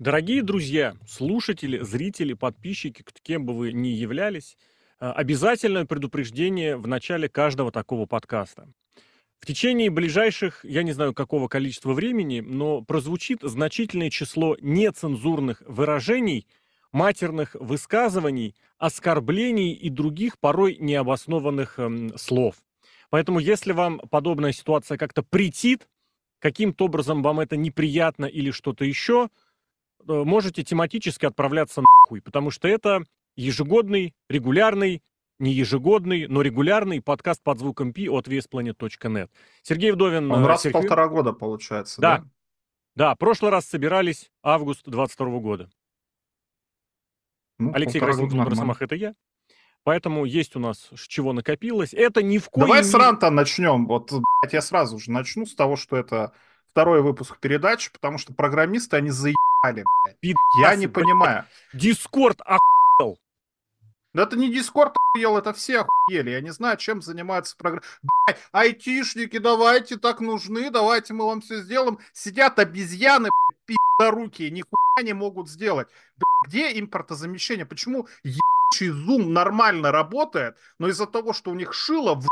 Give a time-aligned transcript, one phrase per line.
[0.00, 4.56] Дорогие друзья, слушатели, зрители, подписчики, кем бы вы ни являлись,
[4.98, 8.72] э, обязательное предупреждение в начале каждого такого подкаста.
[9.40, 16.46] В течение ближайших, я не знаю какого количества времени, но прозвучит значительное число нецензурных выражений,
[16.92, 22.54] матерных высказываний, оскорблений и других порой необоснованных эм, слов.
[23.10, 25.90] Поэтому если вам подобная ситуация как-то претит,
[26.38, 29.28] каким-то образом вам это неприятно или что-то еще–
[30.06, 33.04] можете тематически отправляться нахуй, потому что это
[33.36, 35.02] ежегодный, регулярный,
[35.38, 39.30] не ежегодный, но регулярный подкаст под звуком Пи от VSPlanet.net.
[39.62, 40.30] Сергей Вдовин...
[40.30, 40.80] Он э, раз Сергей...
[40.80, 42.18] полтора года получается, да?
[42.18, 42.24] Да,
[42.94, 45.70] да, прошлый раз собирались август 22 года.
[47.58, 49.14] Ну, Алексей Красильников Росомах это я.
[49.82, 51.94] Поэтому есть у нас с чего накопилось.
[51.94, 52.66] Это ни в коем...
[52.66, 53.86] Давай с ранта начнем.
[53.86, 56.32] Вот, блядь, я сразу же начну с того, что это
[56.70, 59.10] второй выпуск передачи, потому что программисты, они
[59.62, 60.36] заебали, блядь.
[60.60, 61.46] Я не понимаю.
[61.72, 63.18] Дискорд охуел.
[64.12, 66.30] Да это не Дискорд охуел, это все охуели.
[66.30, 67.98] Я не знаю, чем занимаются программисты.
[68.52, 71.98] Айтишники, давайте, так нужны, давайте мы вам все сделаем.
[72.12, 73.30] Сидят обезьяны,
[74.00, 75.88] руки, нихуя не могут сделать.
[76.46, 77.66] Где импортозамещение?
[77.66, 82.26] Почему ебучий Zoom нормально работает, но из-за того, что у них шило в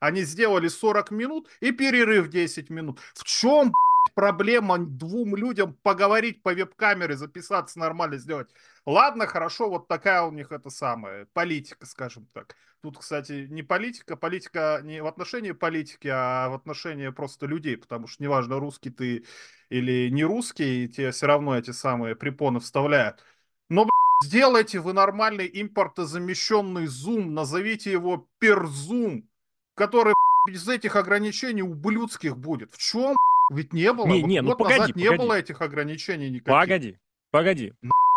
[0.00, 2.98] они сделали 40 минут и перерыв 10 минут.
[3.12, 3.74] В чем
[4.14, 8.50] проблема двум людям поговорить по веб-камере, записаться нормально сделать?
[8.86, 12.56] Ладно, хорошо, вот такая у них это самая политика, скажем так.
[12.82, 18.06] Тут, кстати, не политика, политика не в отношении политики, а в отношении просто людей, потому
[18.06, 19.24] что неважно, русский ты
[19.68, 23.22] или не русский, тебе все равно эти самые препоны вставляют.
[23.68, 23.88] Но,
[24.24, 29.28] сделайте вы нормальный импортозамещенный зум, назовите его перзум,
[29.74, 30.14] который
[30.46, 32.72] без этих ограничений ублюдских будет.
[32.72, 33.16] В чем
[33.50, 34.06] ведь не было?
[34.06, 35.18] Не, не, ну погоди, назад не погоди.
[35.18, 36.46] было этих ограничений никаких.
[36.46, 36.98] Погоди,
[37.30, 37.74] погоди.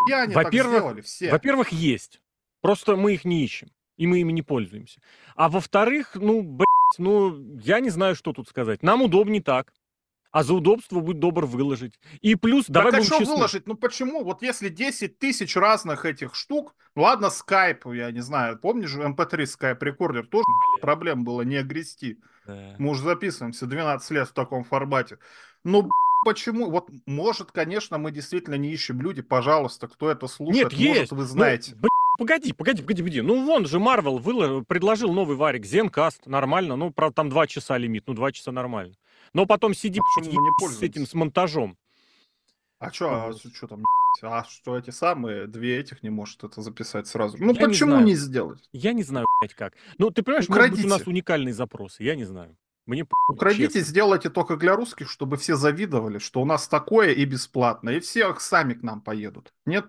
[0.08, 2.20] Во-первых, во-первых, есть.
[2.60, 3.68] Просто мы их не ищем.
[3.96, 5.00] И мы ими не пользуемся.
[5.36, 8.82] А во-вторых, ну, блядь, ну, я не знаю, что тут сказать.
[8.82, 9.72] Нам удобнее так
[10.34, 11.94] а за удобство будь добр выложить.
[12.20, 13.68] И плюс, давай так, а что выложить?
[13.68, 14.24] Ну почему?
[14.24, 19.46] Вот если 10 тысяч разных этих штук, ну ладно, скайп, я не знаю, помнишь, MP3
[19.46, 20.80] скайп рекордер, тоже Блин.
[20.80, 22.18] проблем было не огрести.
[22.48, 22.74] Да.
[22.78, 25.18] Мы уже записываемся 12 лет в таком формате.
[25.62, 25.88] Ну,
[26.24, 26.68] почему?
[26.68, 31.12] Вот, может, конечно, мы действительно не ищем люди, пожалуйста, кто это слушает, Нет, может, есть.
[31.12, 31.76] вы ну, знаете.
[31.80, 33.20] Ну, Погоди, погоди, погоди, погоди.
[33.20, 34.20] Ну, вон же Марвел
[34.64, 36.74] предложил новый варик, Zencast, нормально.
[36.74, 38.94] Ну, правда, там два часа лимит, ну, два часа нормально.
[39.34, 41.76] Но потом сиди а не с этим, с монтажом.
[42.78, 43.84] А что, а, что там,
[44.22, 47.36] а что эти самые, две этих не может это записать сразу?
[47.38, 48.68] Ну, я почему не, не сделать?
[48.72, 49.74] Я не знаю, блядь, как.
[49.98, 50.82] Ну, ты понимаешь, Украдите.
[50.82, 52.56] может быть, у нас уникальные запросы, я не знаю.
[52.86, 53.80] Мне Украдите, честно.
[53.80, 58.34] сделайте только для русских, чтобы все завидовали, что у нас такое и бесплатно, и все
[58.38, 59.54] сами к нам поедут.
[59.64, 59.86] Нет,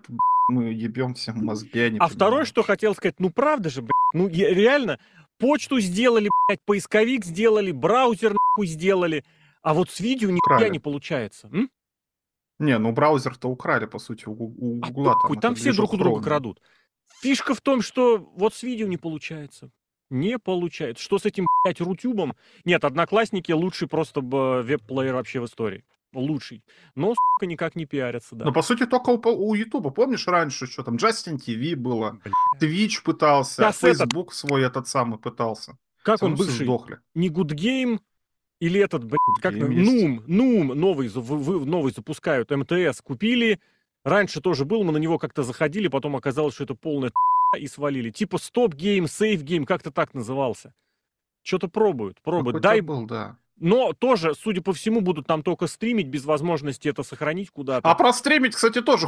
[0.48, 1.70] мы ебем всем мозги.
[1.74, 2.14] Я не а понимаю.
[2.14, 4.98] второе, что хотел сказать, ну правда же, блядь, ну реально,
[5.38, 9.24] почту сделали, блядь, поисковик сделали, браузер нахуй сделали,
[9.66, 11.48] а вот с видео никогда не получается.
[11.52, 11.68] М?
[12.60, 15.16] Не, ну браузер-то украли, по сути, у, у а Гугла.
[15.20, 16.62] Там, там все друг у друга крадут.
[17.20, 19.72] Фишка в том, что вот с видео не получается.
[20.08, 21.02] Не получается.
[21.02, 22.36] Что с этим, блядь, рутюбом?
[22.64, 26.62] Нет, Одноклассники лучший просто веб-плеер вообще в истории лучший.
[26.94, 28.44] Но, сука, никак не пиарятся, да.
[28.44, 29.90] Ну, по сути, только у, у Ютуба.
[29.90, 32.20] Помнишь раньше, что там, Justin TV было,
[32.60, 34.38] Twitch пытался, Сейчас Facebook этот...
[34.38, 35.76] свой этот самый пытался.
[36.02, 36.64] Как Все он бывший?
[36.64, 37.00] Сдохли.
[37.14, 37.98] Не Good Game,
[38.60, 43.60] или этот, блядь, как Нум, Нум новый, вы, новый запускают, МТС купили.
[44.04, 47.12] Раньше тоже был, мы на него как-то заходили, потом оказалось, что это полная
[47.58, 48.10] и свалили.
[48.10, 50.72] Типа StopGame, SaveGame, как-то так назывался.
[51.42, 52.60] Что-то пробуют, пробуют.
[52.62, 53.38] Дай был, да.
[53.58, 57.88] Но тоже, судя по всему, будут там только стримить без возможности это сохранить куда-то.
[57.88, 59.06] А про стримить, кстати, тоже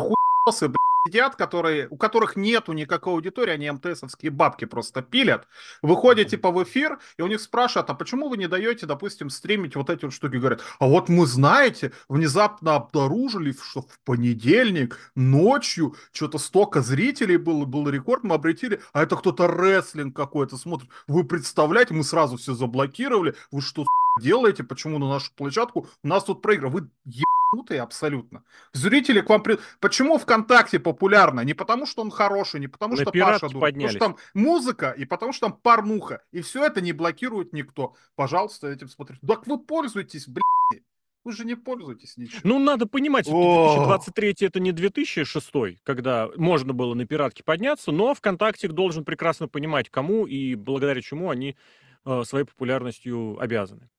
[0.49, 0.73] хуйосы,
[1.07, 5.47] сидят, которые, у которых нету никакой аудитории, они МТСовские бабки просто пилят.
[5.81, 9.77] Выходите типа в эфир, и у них спрашивают, а почему вы не даете, допустим, стримить
[9.77, 10.37] вот эти вот штуки?
[10.37, 17.65] Говорят, а вот мы, знаете, внезапно обнаружили, что в понедельник ночью что-то столько зрителей было,
[17.65, 20.91] был рекорд, мы обретили, а это кто-то рестлинг какой-то смотрит.
[21.07, 23.87] Вы представляете, мы сразу все заблокировали, вы что,
[24.21, 26.91] делаете, почему на нашу площадку у нас тут проигрывают?
[27.05, 28.45] Вы ебанутые абсолютно.
[28.73, 29.43] Зрители к вам...
[29.43, 29.59] При...
[29.81, 31.41] Почему ВКонтакте популярно?
[31.41, 34.91] Не потому, что он хороший, не потому, на что Паша дур, потому что там музыка
[34.91, 36.23] и потому, что там порнуха.
[36.33, 37.95] И все это не блокирует никто.
[38.15, 39.21] Пожалуйста, этим смотрите.
[39.27, 40.43] Так вы пользуетесь, блядь.
[41.25, 42.41] Вы же не пользуетесь ничем.
[42.45, 48.15] Ну, надо понимать, что 2023 это не 2006, когда можно было на пиратке подняться, но
[48.15, 51.57] ВКонтакте должен прекрасно понимать, кому и благодаря чему они
[52.07, 53.91] э, своей популярностью обязаны.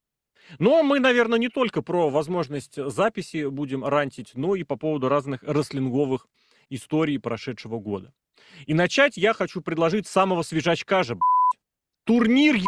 [0.58, 5.44] Но мы, наверное, не только про возможность записи будем рантить, но и по поводу разных
[5.44, 6.28] рестлинговых
[6.70, 8.14] историй прошедшего года.
[8.66, 11.62] И начать я хочу предложить самого свежачка же, блядь.
[12.06, 12.68] Турнир, ебать.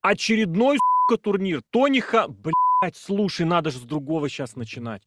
[0.00, 1.62] Очередной, сука, турнир.
[1.70, 5.02] Тониха, блядь, слушай, надо же с другого сейчас начинать.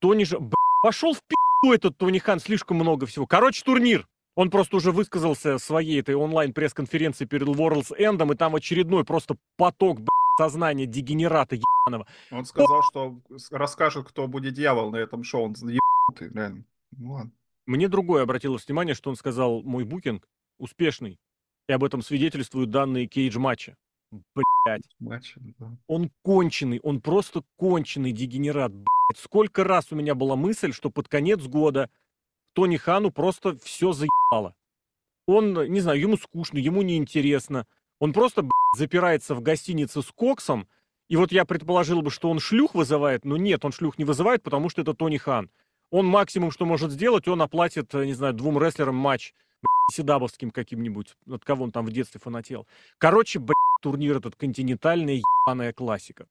[0.00, 3.26] Тони же, блядь, пошел в пи***у этот Тони Хан, слишком много всего.
[3.26, 4.08] Короче, турнир.
[4.34, 9.98] Он просто уже высказался своей этой онлайн-пресс-конференции перед World's End, и там очередной просто поток,
[9.98, 12.06] блядь, сознания дегенерата ебаного.
[12.30, 13.20] Он сказал, что
[13.50, 15.44] расскажет, кто будет дьявол на этом шоу.
[15.44, 16.64] Он ебанутый, реально.
[16.92, 17.32] Ну ладно.
[17.66, 20.28] Мне другое обратилось внимание, что он сказал, мой букинг
[20.58, 21.18] успешный.
[21.68, 23.76] И об этом свидетельствуют данные кейдж-матча.
[24.10, 24.82] Блять.
[24.98, 25.76] Матч, да.
[25.86, 28.72] Он конченый, он просто конченый дегенерат.
[28.72, 28.86] Блять.
[29.16, 31.90] Сколько раз у меня была мысль, что под конец года
[32.52, 34.54] Тони Хану просто все заебало.
[35.26, 37.66] Он, не знаю, ему скучно, ему неинтересно.
[37.98, 40.68] Он просто блядь, запирается в гостинице с Коксом.
[41.08, 44.42] И вот я предположил бы, что он шлюх вызывает, но нет, он шлюх не вызывает,
[44.42, 45.50] потому что это Тони Хан.
[45.90, 49.32] Он максимум, что может сделать, он оплатит, э, не знаю, двум рестлерам матч
[49.92, 52.66] седабовским каким-нибудь, от кого он там в детстве фанател.
[52.98, 56.26] Короче, блядь, турнир этот континентальная ебаная классика.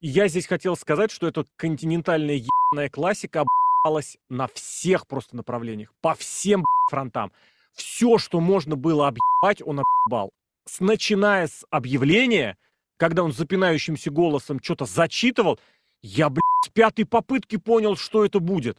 [0.00, 3.44] И я здесь хотел сказать, что эта континентальная ебаная классика
[3.84, 7.32] объебалась на всех просто направлениях, по всем блядь, фронтам.
[7.72, 10.32] Все, что можно было объебать, он объебал.
[10.66, 12.56] С, начиная с объявления,
[12.96, 15.58] когда он запинающимся голосом что-то зачитывал,
[16.02, 18.78] я, блядь, с пятой попытки понял, что это будет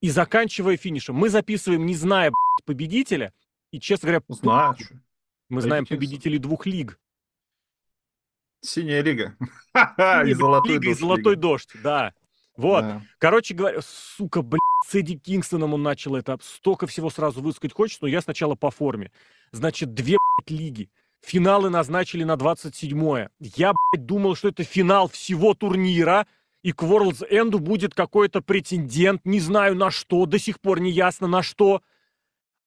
[0.00, 1.16] и заканчивая финишем.
[1.16, 3.32] Мы записываем, не зная блядь, победителя,
[3.70, 4.76] и, честно говоря, Знаю.
[5.48, 6.98] мы знаем победителей двух лиг.
[8.60, 9.36] Синяя лига.
[10.26, 12.14] И золотой лига, и золотой дождь, да.
[12.56, 12.82] Вот.
[12.82, 13.02] Да.
[13.18, 16.38] Короче говоря, сука, блядь, с Эдди Кингстоном он начал это.
[16.42, 19.12] Столько всего сразу высказать хочется, но я сначала по форме.
[19.52, 20.90] Значит, две, блядь, лиги.
[21.26, 23.30] Финалы назначили на 27-е.
[23.40, 26.24] Я, блядь, думал, что это финал всего турнира,
[26.62, 30.92] и к World's End будет какой-то претендент, не знаю на что, до сих пор не
[30.92, 31.82] ясно на что.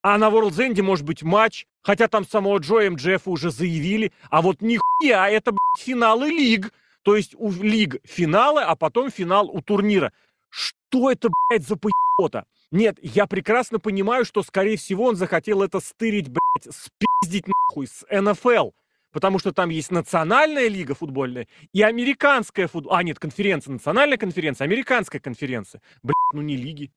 [0.02, 4.42] А на World's End может быть матч, хотя там самого Джоя МДФ уже заявили, а
[4.42, 6.74] вот нихуя, это, блядь, финалы лиг.
[7.04, 10.12] То есть у лиг финалы, а потом финал у турнира.
[10.50, 12.46] Что это, блядь, за поебота?
[12.72, 16.76] Нет, я прекрасно понимаю, что, скорее всего, он захотел это стырить, блядь,
[17.22, 18.72] спиздить нахуй с НФЛ.
[19.12, 23.00] Потому что там есть национальная лига футбольная и американская футбольная.
[23.00, 23.74] А, нет, конференция.
[23.74, 25.82] Национальная конференция, американская конференция.
[26.04, 26.92] Блядь, ну не лиги.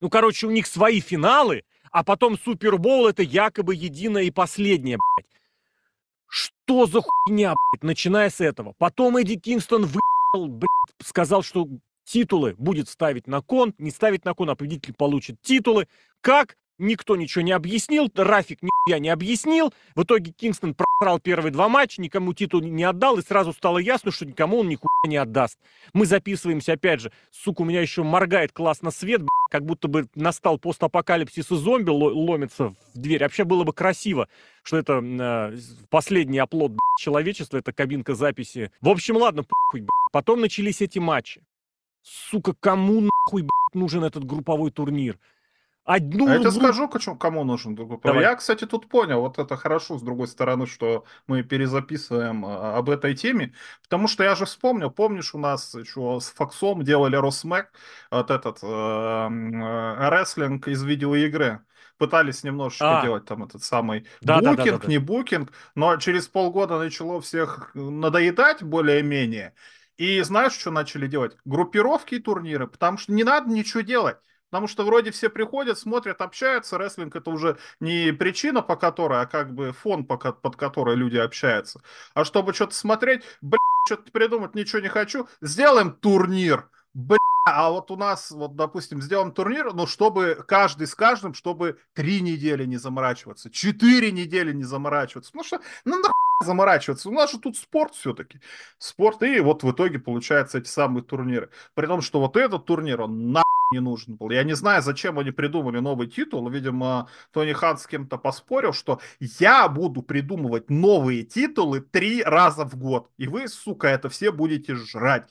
[0.00, 5.30] Ну, короче, у них свои финалы, а потом Супербол это якобы единое и последнее, блядь.
[6.26, 8.74] Что за хуйня, блядь, начиная с этого.
[8.76, 11.66] Потом Эдди Кингстон выебал, блядь, сказал, что
[12.04, 15.88] титулы будет ставить на кон, не ставить на кон, а победитель получит титулы.
[16.20, 16.58] Как?
[16.78, 19.74] Никто ничего не объяснил, Рафик нихуя не объяснил.
[19.96, 24.12] В итоге Кингстон просрал первые два матча, никому титул не отдал, и сразу стало ясно,
[24.12, 25.58] что никому он нихуя не отдаст.
[25.92, 30.58] Мы записываемся, опять же, сука, у меня еще моргает классно свет, как будто бы настал
[30.58, 33.22] постапокалипсис и зомби ло- ломится в дверь.
[33.22, 34.28] Вообще было бы красиво,
[34.62, 35.58] что это э,
[35.90, 38.70] последний оплот человечества, это кабинка записи.
[38.80, 39.86] В общем, ладно, похуй.
[40.12, 41.42] Потом начались эти матчи.
[42.02, 45.18] Сука, кому нахуй, блядь, нужен этот групповой турнир?
[45.88, 47.74] Одну А я тебе скажу, кому нужен.
[47.74, 48.22] другой Давай.
[48.22, 52.90] Я, кстати, тут понял, вот это хорошо, с другой стороны, что мы перезаписываем а, об
[52.90, 53.54] этой теме,
[53.84, 57.72] потому что я же вспомнил, помнишь, у нас что с Фоксом делали Росмэк,
[58.10, 61.60] вот этот э, э, рестлинг из видеоигры.
[61.96, 63.02] Пытались немножечко А.
[63.02, 64.92] делать там этот самый Да, да, да, букинг, да, да.
[64.92, 69.54] не букинг, но через полгода начало всех надоедать более-менее.
[69.96, 71.36] И знаешь, что начали делать?
[71.44, 74.18] Группировки и турниры, потому что не надо ничего делать.
[74.50, 76.78] Потому что вроде все приходят, смотрят, общаются.
[76.78, 81.82] Рестлинг это уже не причина, по которой, а как бы фон, под который люди общаются.
[82.14, 86.68] А чтобы что-то смотреть, блядь, что-то придумать ничего не хочу, сделаем турнир.
[86.94, 91.78] Бля, а вот у нас, вот, допустим, сделаем турнир, ну, чтобы каждый с каждым, чтобы
[91.94, 95.32] три недели не заморачиваться, четыре недели не заморачиваться.
[95.34, 97.08] Ну что, ну нахуй заморачиваться?
[97.08, 98.40] У нас же тут спорт все-таки.
[98.78, 101.50] Спорт, и вот в итоге получаются эти самые турниры.
[101.74, 104.30] При том, что вот этот турнир, он на не нужен был.
[104.30, 106.48] Я не знаю, зачем они придумали новый титул.
[106.48, 112.76] Видимо, Тони Хан с кем-то поспорил, что я буду придумывать новые титулы три раза в
[112.76, 113.10] год.
[113.18, 115.28] И вы, сука, это все будете жрать.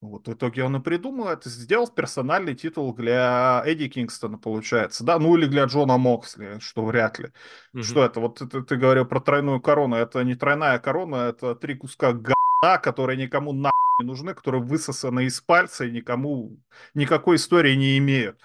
[0.00, 5.18] Вот в итоге он и придумал это, сделал персональный титул для Эдди Кингстона, получается, да,
[5.18, 7.32] ну или для Джона Моксли, что вряд ли.
[7.74, 7.82] Мгм.
[7.82, 8.20] Что это?
[8.20, 12.78] Вот ты, ты говорил про тройную корону, это не тройная корона, это три куска говна,
[12.82, 16.58] которые никому на не нужны, которые высосаны из пальца и никому
[16.94, 18.40] никакой истории не имеют.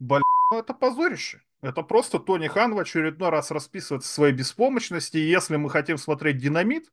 [0.00, 1.42] Блин, ну это позорище.
[1.60, 5.16] Это просто Тони Хан в очередной раз расписывает своей беспомощности.
[5.16, 6.90] И если мы хотим смотреть динамит,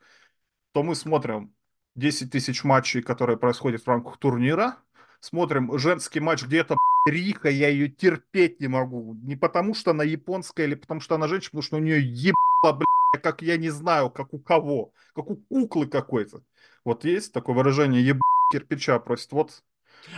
[0.72, 1.56] то мы смотрим
[1.96, 4.78] 10 тысяч матчей, которые происходят в рамках турнира.
[5.20, 9.16] Смотрим женский матч где-то Рика, я ее терпеть не могу.
[9.24, 12.74] Не потому, что она японская или потому, что она женщина, потому что у нее ебало,
[12.74, 14.92] блядь, как я не знаю, как у кого.
[15.16, 16.42] Как у куклы какой-то.
[16.84, 18.18] Вот есть такое выражение еб
[18.52, 19.32] кирпича просит.
[19.32, 19.64] Вот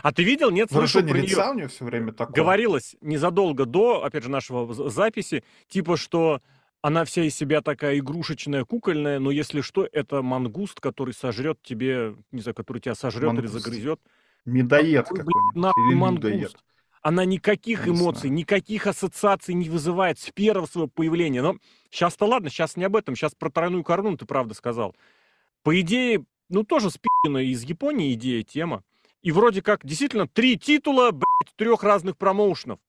[0.01, 1.37] а ты видел, нет, слышал про нее?
[1.37, 2.35] у нее все время такое.
[2.35, 6.41] Говорилось незадолго до, опять же, нашего записи, типа, что
[6.81, 12.15] она вся из себя такая игрушечная, кукольная, но если что, это мангуст, который сожрет тебе,
[12.31, 13.53] не знаю, который тебя сожрет мангуст.
[13.53, 13.99] или загрызет.
[14.45, 15.73] Медоед какой-нибудь.
[15.77, 16.33] Или мангуст.
[16.33, 16.55] Медоед.
[17.01, 21.41] Она никаких Я эмоций, не никаких ассоциаций не вызывает с первого своего появления.
[21.41, 21.55] Но
[21.89, 23.15] сейчас-то ладно, сейчас не об этом.
[23.15, 24.95] Сейчас про тройную корону ты правда сказал.
[25.63, 28.83] По идее, ну тоже спи***на из Японии идея, тема.
[29.21, 32.79] И вроде как действительно три титула, блядь, трех разных промоушенов.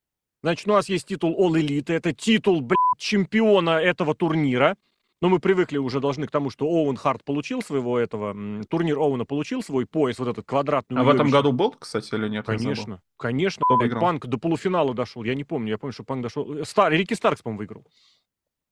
[0.42, 4.76] Значит, у нас есть титул All Elite, это титул, блядь, чемпиона этого турнира.
[5.20, 8.36] Но мы привыкли уже должны к тому, что Оуэн Харт получил своего этого,
[8.68, 11.00] турнир Оуэна получил свой пояс, вот этот квадратный.
[11.00, 12.46] А в этом году был, кстати, или нет?
[12.46, 13.62] Конечно, конечно.
[13.64, 14.00] Кто выиграл?
[14.00, 16.58] Панк до полуфинала дошел, я не помню, я помню, что Панк дошел.
[16.58, 17.84] Э, Стар, Рики Старкс, по-моему, выиграл.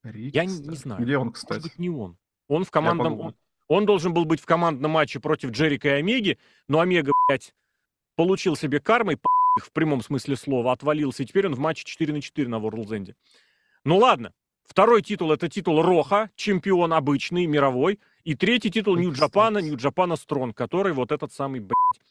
[0.05, 1.03] Рики я не, не знаю.
[1.03, 1.55] Где он, кстати?
[1.55, 2.17] Может быть, не он.
[2.47, 3.21] Он в командном...
[3.21, 3.35] Он,
[3.67, 7.53] он должен был быть в командном матче против Джерика и Омеги, но Омега, блядь,
[8.15, 9.17] получил себе кармой,
[9.65, 13.17] в прямом смысле слова, отвалился, и теперь он в матче 4 на 4 на Ворлдзенде.
[13.85, 14.33] Ну ладно,
[14.65, 20.93] второй титул это титул Роха, чемпион обычный, мировой, и третий титул Нью-Джапана, Нью-Джапана Стронг, который
[20.93, 22.03] вот этот самый, блядь,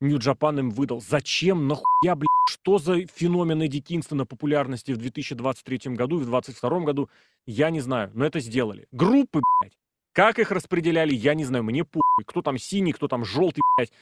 [0.00, 1.00] Нью-Джапан им выдал.
[1.00, 7.08] Зачем, нахуя, блядь, что за феномен Эдди Кингстона популярности в 2023 году в 2022 году,
[7.46, 8.88] я не знаю, но это сделали.
[8.90, 9.76] Группы, блядь,
[10.12, 12.24] как их распределяли, я не знаю, мне похуй.
[12.26, 13.92] Кто там синий, кто там желтый, блядь.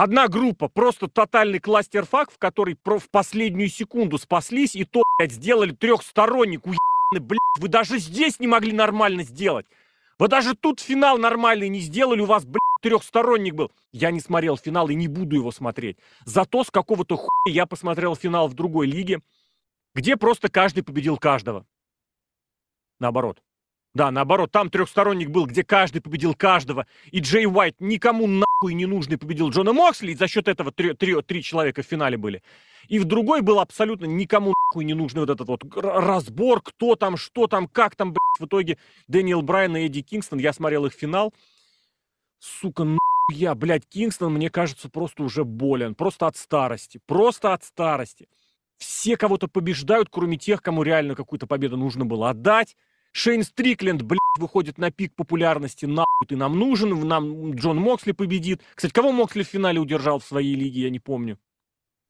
[0.00, 5.32] Одна группа, просто тотальный кластерфак, в который про в последнюю секунду спаслись, и то, блядь,
[5.32, 9.66] сделали трехсторонник, уебаны, блядь, вы даже здесь не могли нормально сделать.
[10.20, 13.72] Вы даже тут финал нормальный не сделали, у вас, блядь, трехсторонник был.
[13.90, 15.98] Я не смотрел финал и не буду его смотреть.
[16.24, 19.20] Зато с какого-то хуя я посмотрел финал в другой лиге,
[19.96, 21.66] где просто каждый победил каждого.
[23.00, 23.42] Наоборот.
[23.94, 28.86] Да, наоборот, там трехсторонник был, где каждый победил каждого, и Джей Уайт никому нахуй не
[28.86, 32.42] нужный победил Джона Моксли, и за счет этого три, три, три человека в финале были.
[32.88, 37.16] И в другой был абсолютно никому нахуй не нужный вот этот вот разбор, кто там,
[37.16, 40.92] что там, как там, блядь, в итоге Дэниел Брайан и Эдди Кингстон, я смотрел их
[40.92, 41.32] финал,
[42.40, 42.86] сука,
[43.30, 48.28] я, блядь, Кингстон, мне кажется, просто уже болен, просто от старости, просто от старости.
[48.78, 52.76] Все кого-то побеждают, кроме тех, кому реально какую-то победу нужно было отдать,
[53.12, 58.62] Шейн Стрикленд, блядь, выходит на пик популярности, нахуй ты нам нужен, нам Джон Моксли победит.
[58.74, 61.38] Кстати, кого Моксли в финале удержал в своей лиге, я не помню.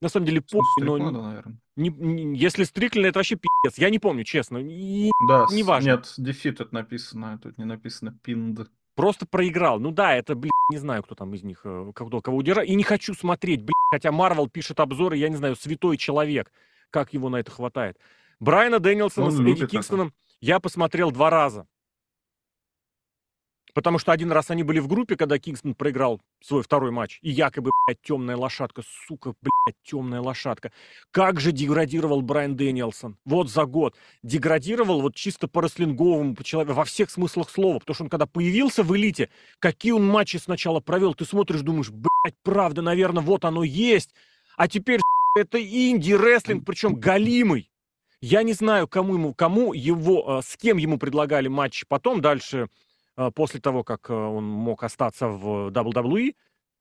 [0.00, 0.98] На самом деле, похуй, но...
[0.98, 1.58] наверное.
[1.76, 3.78] Не, не, если Стрикленд, это вообще пиздец.
[3.78, 4.58] Я не помню, честно.
[4.58, 5.90] И, да, не важно.
[5.90, 8.68] Нет, дефит это написано, тут не написано пинд.
[8.94, 9.78] Просто проиграл.
[9.78, 12.64] Ну да, это, блядь, не знаю, кто там из них, э, кто кого удержал.
[12.64, 16.50] И не хочу смотреть, блядь, хотя Марвел пишет обзоры, я не знаю, святой человек.
[16.90, 17.96] Как его на это хватает.
[18.40, 20.08] Брайана Дэнилсона с Эдди Кингстоном...
[20.08, 21.66] Это я посмотрел два раза.
[23.74, 27.20] Потому что один раз они были в группе, когда Кингстон проиграл свой второй матч.
[27.22, 30.72] И якобы, блядь, темная лошадка, сука, блядь, темная лошадка.
[31.12, 33.18] Как же деградировал Брайан Дэниелсон.
[33.24, 33.94] Вот за год.
[34.24, 37.78] Деградировал вот чисто по рестлинговому, по человеку, во всех смыслах слова.
[37.78, 39.30] Потому что он когда появился в элите,
[39.60, 44.12] какие он матчи сначала провел, ты смотришь, думаешь, блядь, правда, наверное, вот оно есть.
[44.56, 44.98] А теперь,
[45.36, 47.70] это инди-рестлинг, причем галимый.
[48.20, 52.68] Я не знаю, кому ему, кому его, э, с кем ему предлагали матч потом, дальше,
[53.16, 56.34] э, после того, как э, он мог остаться в WWE.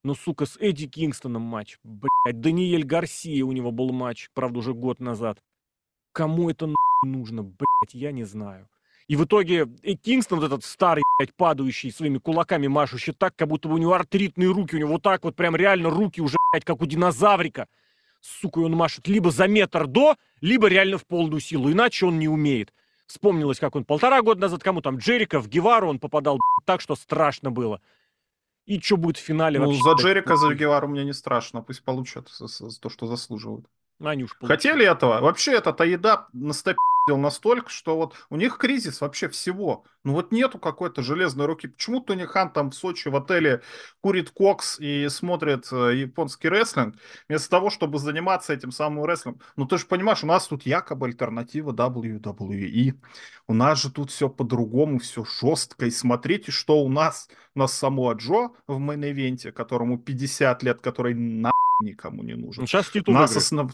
[0.03, 1.77] Ну, сука, с Эдди Кингстоном матч.
[1.83, 5.39] Блядь, Даниэль Гарсия у него был матч, правда, уже год назад.
[6.11, 8.67] Кому это нужно, блядь, я не знаю.
[9.07, 13.47] И в итоге и Кингстон, вот этот старый, блядь, падающий, своими кулаками машущий так, как
[13.47, 16.35] будто бы у него артритные руки, у него вот так вот прям реально руки уже,
[16.51, 17.67] блядь, как у динозаврика
[18.21, 22.27] сука, он машет либо за метр до, либо реально в полную силу, иначе он не
[22.27, 22.73] умеет.
[23.07, 26.95] Вспомнилось, как он полтора года назад кому там, Джерика в Гевару он попадал так, что
[26.95, 27.81] страшно было.
[28.65, 29.81] И что будет в финале ну, вообще?
[29.81, 32.29] за Джерика, за Гевару мне не страшно, пусть получат
[32.81, 33.65] то, что заслуживают.
[34.03, 35.21] Они уж Хотели этого?
[35.21, 36.77] Вообще, это еда на стопе
[37.15, 39.85] настолько, что вот у них кризис вообще всего.
[40.03, 41.67] Ну вот нету какой-то железной руки.
[41.67, 43.61] Почему Тони Хан там в Сочи в отеле
[44.01, 46.95] курит кокс и смотрит э, японский рестлинг,
[47.29, 49.41] вместо того, чтобы заниматься этим самым рестлингом?
[49.55, 52.95] Ну ты же понимаешь, у нас тут якобы альтернатива WWE.
[53.47, 55.85] У нас же тут все по-другому, все жестко.
[55.85, 57.29] И смотрите, что у нас.
[57.55, 62.35] У нас Самоа Джо в main event е, которому 50 лет, который на никому не
[62.35, 62.65] нужен.
[62.65, 63.71] Сейчас титул у нас основ...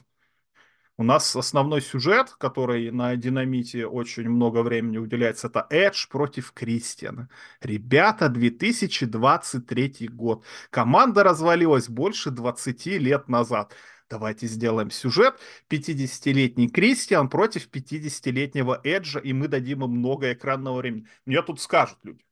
[0.96, 7.30] У нас основной сюжет, который на Динамите очень много времени уделяется, это Эдж против Кристиана.
[7.62, 10.46] Ребята, 2023 год.
[10.70, 13.74] Команда развалилась больше 20 лет назад.
[14.08, 15.40] Давайте сделаем сюжет.
[15.72, 21.08] 50-летний Кристиан против 50-летнего Эджа, и мы дадим им много экранного времени.
[21.26, 22.24] Мне тут скажут люди,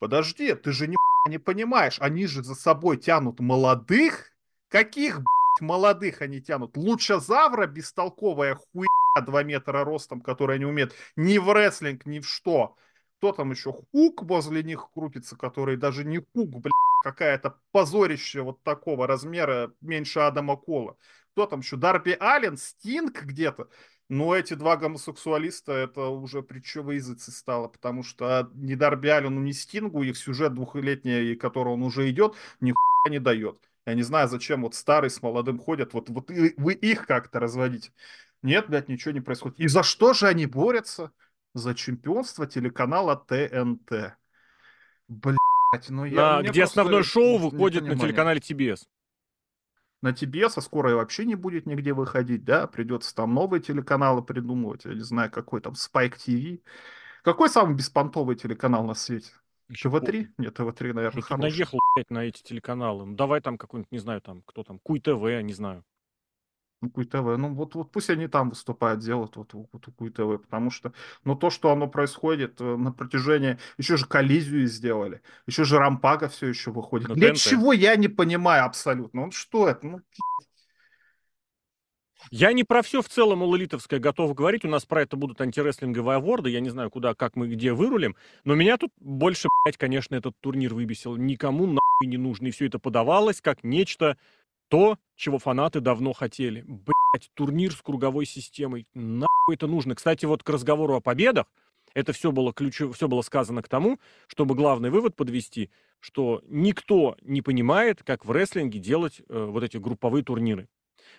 [0.00, 0.96] подожди, ты же ни
[1.28, 4.32] не понимаешь, они же за собой тянут молодых.
[4.68, 5.20] Каких,
[5.60, 6.76] молодых они тянут.
[6.76, 8.88] Лучезавра бестолковая хуйня
[9.24, 12.76] 2 метра ростом, которая не умеет ни в рестлинг, ни в что.
[13.18, 13.72] Кто там еще?
[13.72, 20.20] Хук возле них крутится, который даже не хук, блядь, какая-то позорище вот такого размера, меньше
[20.20, 20.96] Адама Кола.
[21.32, 21.76] Кто там еще?
[21.76, 23.68] Дарби Аллен, Стинг где-то.
[24.08, 29.52] Но эти два гомосексуалиста, это уже притча в стало, потому что ни Дарби Аллену, ни
[29.52, 32.74] Стингу их сюжет двухлетний, который он уже идет, ни
[33.08, 33.69] не дает.
[33.90, 37.92] Я не знаю, зачем вот старый с молодым ходят, вот, вот вы их как-то разводите.
[38.42, 39.58] Нет, блядь, ничего не происходит.
[39.58, 41.12] И за что же они борются?
[41.52, 44.16] За чемпионство телеканала ТНТ.
[45.08, 46.40] Блять, ну я...
[46.40, 48.88] На, где основное шоу выходит на телеканале ТБС.
[50.02, 52.68] На ТБС, а скоро и вообще не будет нигде выходить, да?
[52.68, 54.84] Придется там новые телеканалы придумывать.
[54.84, 56.62] Я не знаю, какой там Spike TV.
[57.22, 59.32] Какой самый беспонтовый телеканал на свете?
[59.72, 60.28] ТВ-3?
[60.38, 61.50] Нет, ТВ-3, наверное, ну, хороший.
[61.50, 63.06] наехал, блядь, на эти телеканалы.
[63.06, 65.84] Ну, давай там какой-нибудь, не знаю, там, кто там, Куй ТВ, не знаю.
[66.82, 67.36] Ну, Куй ТВ.
[67.36, 70.92] Ну, вот, вот пусть они там выступают, делают вот, вот, вот Куй ТВ, потому что,
[71.24, 73.58] ну, то, что оно происходит э, на протяжении...
[73.76, 77.08] Еще же коллизию сделали, еще же Рампага все еще выходит.
[77.08, 77.38] На Для ТНТ.
[77.38, 79.26] чего, я не понимаю абсолютно.
[79.26, 79.86] Ну, что это?
[79.86, 80.00] Ну,
[82.30, 84.64] я не про все в целом лолитовское готов говорить.
[84.64, 86.50] У нас про это будут антирестлинговые аворды.
[86.50, 88.16] Я не знаю, куда, как мы, где вырулим.
[88.44, 91.16] Но меня тут больше, блядь, конечно, этот турнир выбесил.
[91.16, 92.48] Никому нахуй не нужно.
[92.48, 94.16] И все это подавалось как нечто
[94.68, 96.62] то, чего фанаты давно хотели.
[96.66, 98.86] Блядь, турнир с круговой системой.
[98.94, 99.94] Нахуй это нужно.
[99.94, 101.46] Кстати, вот к разговору о победах.
[101.92, 103.98] Это все было, ключу, все было сказано к тому,
[104.28, 109.76] чтобы главный вывод подвести, что никто не понимает, как в рестлинге делать э, вот эти
[109.76, 110.68] групповые турниры.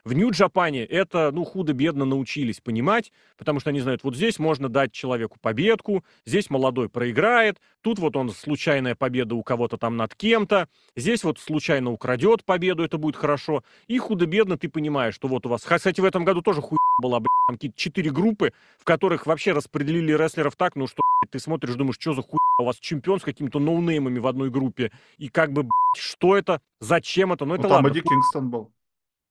[0.03, 4.91] В Нью-Джапане это, ну, худо-бедно научились понимать, потому что они знают, вот здесь можно дать
[4.91, 10.67] человеку победку, здесь молодой проиграет, тут вот он случайная победа у кого-то там над кем-то,
[10.95, 15.49] здесь вот случайно украдет победу, это будет хорошо, и худо-бедно ты понимаешь, что вот у
[15.49, 19.25] вас, кстати, в этом году тоже хуй была, блядь, там какие-то четыре группы, в которых
[19.25, 22.77] вообще распределили рестлеров так, ну, что блядь, ты смотришь, думаешь, что за хуй, у вас
[22.77, 27.45] чемпион с какими-то ноунеймами в одной группе, и как бы, блядь, что это, зачем это,
[27.45, 27.97] ну, это ну, там ладно.
[27.97, 28.71] Эдди Кингстон был.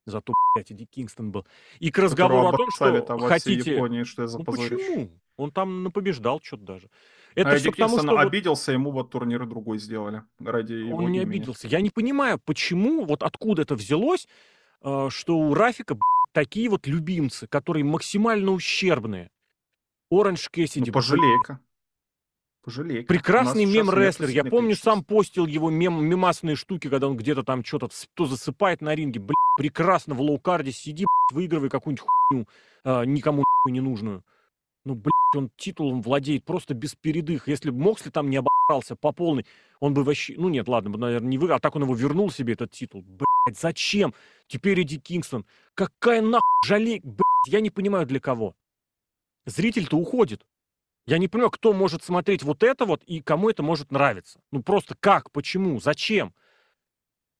[0.06, 1.46] Зато, блядь, Эдди Кингстон был.
[1.78, 3.72] И к разговору о том, что там хотите...
[3.72, 5.10] Японии, что я за ну, почему?
[5.36, 6.90] Он там побеждал что-то даже.
[7.34, 8.78] Это а Эдди потому, что обиделся, вот...
[8.78, 11.36] ему вот турнир другой сделали ради его Он не имени.
[11.36, 11.68] обиделся.
[11.68, 14.26] Я не понимаю, почему, вот откуда это взялось,
[14.82, 15.96] э, что у Рафика
[16.32, 19.30] такие вот любимцы, которые максимально ущербные.
[20.10, 20.86] Оранж Кэссиди.
[20.90, 21.60] Ну, пожалей-ка.
[22.62, 23.04] Пожалей.
[23.04, 24.28] Прекрасный мем-рестлер.
[24.28, 28.82] Я помню, сам постил его мем, мемасные штуки, когда он где-то там что-то то засыпает
[28.82, 29.20] на ринге.
[29.20, 32.48] Блин, прекрасно в low card е сиди, блядь, выигрывай какую-нибудь хуйню,
[32.84, 34.24] а, никому не нужную.
[34.84, 37.48] Ну, блядь, он титулом владеет просто без передых.
[37.48, 39.46] Если бы Моксли там не обосрался по полной,
[39.78, 40.34] он бы вообще...
[40.36, 41.56] Ну, нет, ладно, наверное, не выиграл.
[41.56, 43.02] А так он его вернул себе, этот титул.
[43.02, 44.14] Блядь, зачем?
[44.48, 45.44] Теперь Эдди Кингстон.
[45.74, 47.00] Какая нахуй жалей...
[47.04, 48.54] Блядь, я не понимаю, для кого.
[49.46, 50.46] Зритель-то уходит.
[51.10, 54.40] Я не понимаю, кто может смотреть вот это вот и кому это может нравиться.
[54.52, 56.32] Ну просто как, почему, зачем?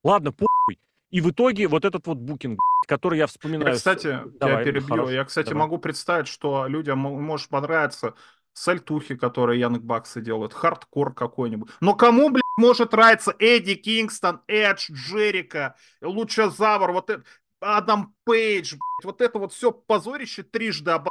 [0.02, 0.80] Ладно, похуй.
[1.11, 3.68] И в итоге вот этот вот booking, который я вспоминаю.
[3.68, 4.88] Я, кстати, Давай, я перебью.
[4.88, 5.11] Хорошо.
[5.12, 5.61] Я, кстати, Давай.
[5.61, 8.14] могу представить, что людям может понравиться
[8.54, 11.70] сальтухи, которые Янг Баксы делают, хардкор какой-нибудь.
[11.80, 17.22] Но кому, блядь, может нравиться Эдди Кингстон, Эдж, Джерико, Лучазавр, вот это,
[17.61, 21.06] Адам Пейдж, блядь, вот это вот все позорище трижды об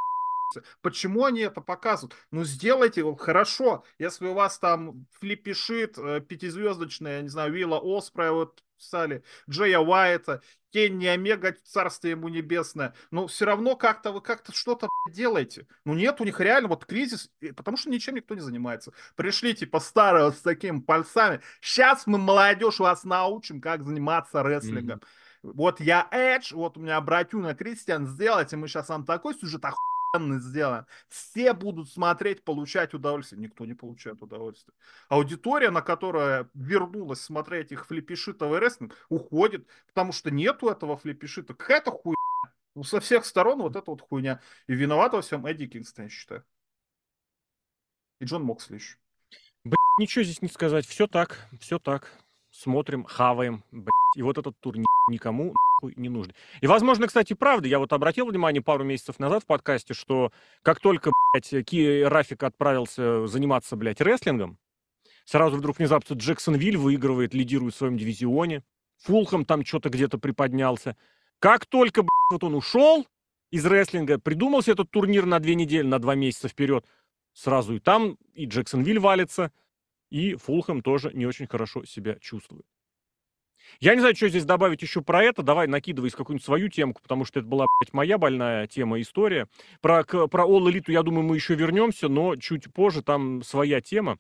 [0.81, 2.15] Почему они это показывают?
[2.31, 3.83] Ну, сделайте хорошо.
[3.97, 9.79] Если у вас там флипишит э, пятизвездочная, я не знаю, Вилла Оспрая, вот писали, Джея
[9.79, 12.93] Уайта, Кенни Омега, царствие ему небесное.
[13.12, 15.67] Но все равно как-то вы как-то что-то делаете.
[15.85, 18.93] Ну нет, у них реально вот кризис, потому что ничем никто не занимается.
[19.15, 21.41] Пришли типа старые с такими пальцами.
[21.62, 24.99] Сейчас мы, молодежь, вас научим, как заниматься рестлингом.
[24.99, 25.51] Mm-hmm.
[25.53, 29.98] Вот я Эдж, вот у меня братюна Кристиан, сделайте, мы сейчас вам такой сюжет охуенный
[30.17, 30.85] сделан.
[31.07, 33.41] Все будут смотреть, получать удовольствие.
[33.41, 34.73] Никто не получает удовольствие.
[35.07, 41.53] Аудитория, на которая вернулась смотреть их флипишитовый рестлинг, уходит, потому что нету этого флипишита.
[41.53, 42.15] Какая-то хуйня.
[42.75, 44.41] Ну, со всех сторон вот эта вот хуйня.
[44.67, 46.45] И виноват во всем Эдди Кингстон, я считаю.
[48.19, 48.97] И Джон Моксли еще.
[49.63, 50.85] Блять, ничего здесь не сказать.
[50.85, 52.11] Все так, все так.
[52.51, 53.91] Смотрим, хаваем, блять.
[54.15, 56.33] И вот этот турнир никому не нужны.
[56.61, 60.79] И, возможно, кстати, правда, я вот обратил внимание пару месяцев назад в подкасте, что как
[60.79, 64.57] только, блядь, Ки Рафик отправился заниматься, блядь, рестлингом,
[65.25, 68.63] сразу вдруг внезапно Джексонвиль выигрывает, лидирует в своем дивизионе,
[68.97, 70.97] Фулхам там что-то где-то приподнялся.
[71.39, 73.07] Как только, блядь, вот он ушел
[73.51, 76.85] из рестлинга, придумался этот турнир на две недели, на два месяца вперед,
[77.33, 79.51] сразу и там, и Джексонвиль валится,
[80.09, 82.65] и Фулхэм тоже не очень хорошо себя чувствует.
[83.79, 85.43] Я не знаю, что здесь добавить еще про это.
[85.43, 89.47] Давай накидывай какую-нибудь свою темку, потому что это была, блядь, моя больная тема, история.
[89.82, 94.17] Про, про All Elite, я думаю, мы еще вернемся, но чуть позже там своя тема.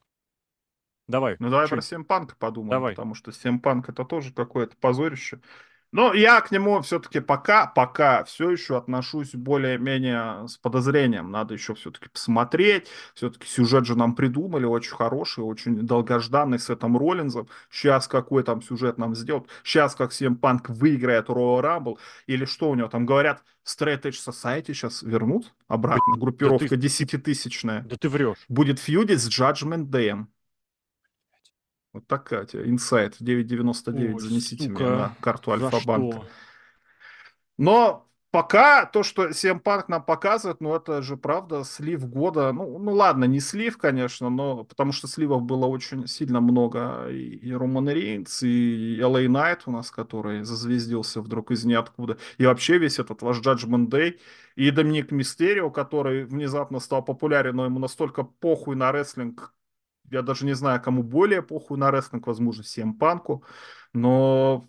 [1.07, 1.37] Давай.
[1.39, 2.93] Ну давай про Семпанка подумаем, Давай.
[2.93, 5.41] потому что Семпанк это тоже какое-то позорище.
[5.91, 11.31] Но я к нему все-таки пока, пока все еще отношусь более-менее с подозрением.
[11.31, 12.87] Надо еще все-таки посмотреть.
[13.15, 17.47] Все-таки сюжет же нам придумали очень хороший, очень долгожданный с этим Роллинзом.
[17.71, 19.47] Сейчас какой там сюжет нам сделают.
[19.63, 21.97] Сейчас как всем Панк выиграет Royal Rumble.
[22.27, 26.03] Или что у него там говорят, Straight Edge Society сейчас вернут обратно.
[26.15, 27.81] Да Группировка ты- десятитысячная.
[27.81, 28.37] Да ты врешь.
[28.47, 30.25] Будет фьюдить с Judgment Day.
[31.99, 34.83] Вот такая тебе инсайт 9.99 Ой, занесите сука.
[34.83, 36.17] мне на карту За Альфа-банка.
[36.19, 36.27] что?
[37.57, 42.53] Но пока то, что CM Punk нам показывает, ну это же правда слив года.
[42.53, 47.09] Ну, ну ладно, не слив, конечно, но потому что сливов было очень сильно много.
[47.09, 52.17] И, и Роман Рейнс, и LA Knight у нас, который зазвездился вдруг из ниоткуда.
[52.37, 54.19] И вообще весь этот ваш Judgment Day.
[54.55, 59.53] И Доминик Мистерио, который внезапно стал популярен, но ему настолько похуй на рестлинг,
[60.11, 63.43] я даже не знаю, кому более похуй на рестлинг, возможно, всем панку,
[63.93, 64.67] но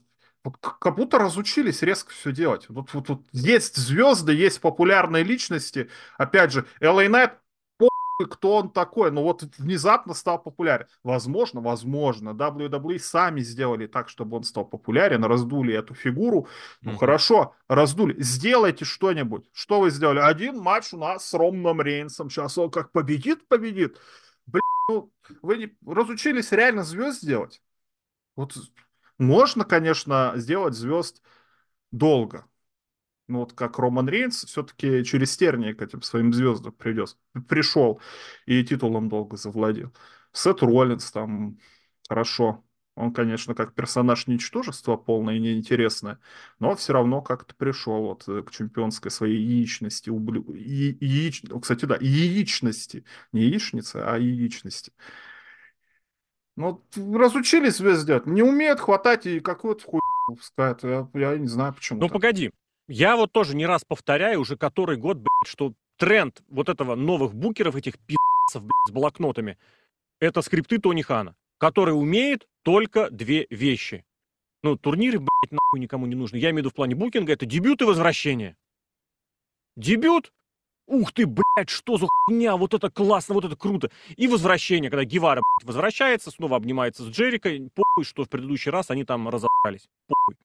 [0.61, 2.66] как будто разучились резко все делать.
[2.68, 5.90] Вот, вот, вот есть звезды, есть популярные личности.
[6.16, 7.33] Опять же, LA Knight,
[7.76, 10.87] похуй, кто он такой, но вот внезапно стал популярен.
[11.05, 16.48] Возможно, возможно, WWE сами сделали так, чтобы он стал популярен, раздули эту фигуру.
[16.85, 16.98] Ну Мгм.
[16.98, 18.16] хорошо, раздули.
[18.22, 19.44] Сделайте что-нибудь.
[19.53, 20.20] Что вы сделали?
[20.20, 22.31] Один матч у нас с Романом Рейнсом.
[22.31, 23.98] Сейчас он как победит, победит.
[24.53, 27.63] Блин, ну, вы не разучились реально звезд делать?
[28.37, 28.55] Вот
[29.19, 31.23] можно, конечно, сделать звезд
[31.93, 32.47] долго.
[33.29, 37.17] Ну, вот как Роман Рейнс все-таки через тернии к этим своим звездам придет,
[37.49, 38.01] пришел
[38.47, 39.93] и титулом долго завладел.
[40.33, 41.59] Сет Роллинс там
[42.09, 42.65] хорошо.
[43.01, 46.19] Он, конечно, как персонаж ничтожество полное и неинтересное,
[46.59, 50.11] но все равно как-то пришел вот э, к чемпионской своей яичности.
[50.11, 50.45] Ублю...
[50.53, 53.05] Я- яич- Кстати, да, яичности.
[53.33, 54.93] Не яичницы, а яичности.
[56.57, 58.27] Ну, разучились звезд делать.
[58.27, 60.83] Не умеют хватать и какую-то хуйню выпускают.
[60.83, 62.15] Я, я не знаю, почему Ну, так.
[62.15, 62.51] погоди.
[62.87, 67.35] Я вот тоже не раз повторяю, уже который год, блядь, что тренд вот этого новых
[67.35, 69.57] букеров, этих пи***цев, блядь, с блокнотами,
[70.19, 74.05] это скрипты Тони Хана, который умеет только две вещи.
[74.62, 76.37] Ну, турниры, блядь, нахуй никому не нужны.
[76.37, 78.57] Я имею в виду в плане букинга, это дебют и возвращение.
[79.77, 80.33] Дебют?
[80.87, 83.90] Ух ты, блядь, что за хуйня, вот это классно, вот это круто.
[84.16, 88.90] И возвращение, когда Гевара, блядь, возвращается, снова обнимается с Джерикой, похуй, что в предыдущий раз
[88.90, 89.88] они там разобрались.
[90.09, 90.37] Похуй.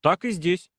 [0.00, 0.70] Так и здесь.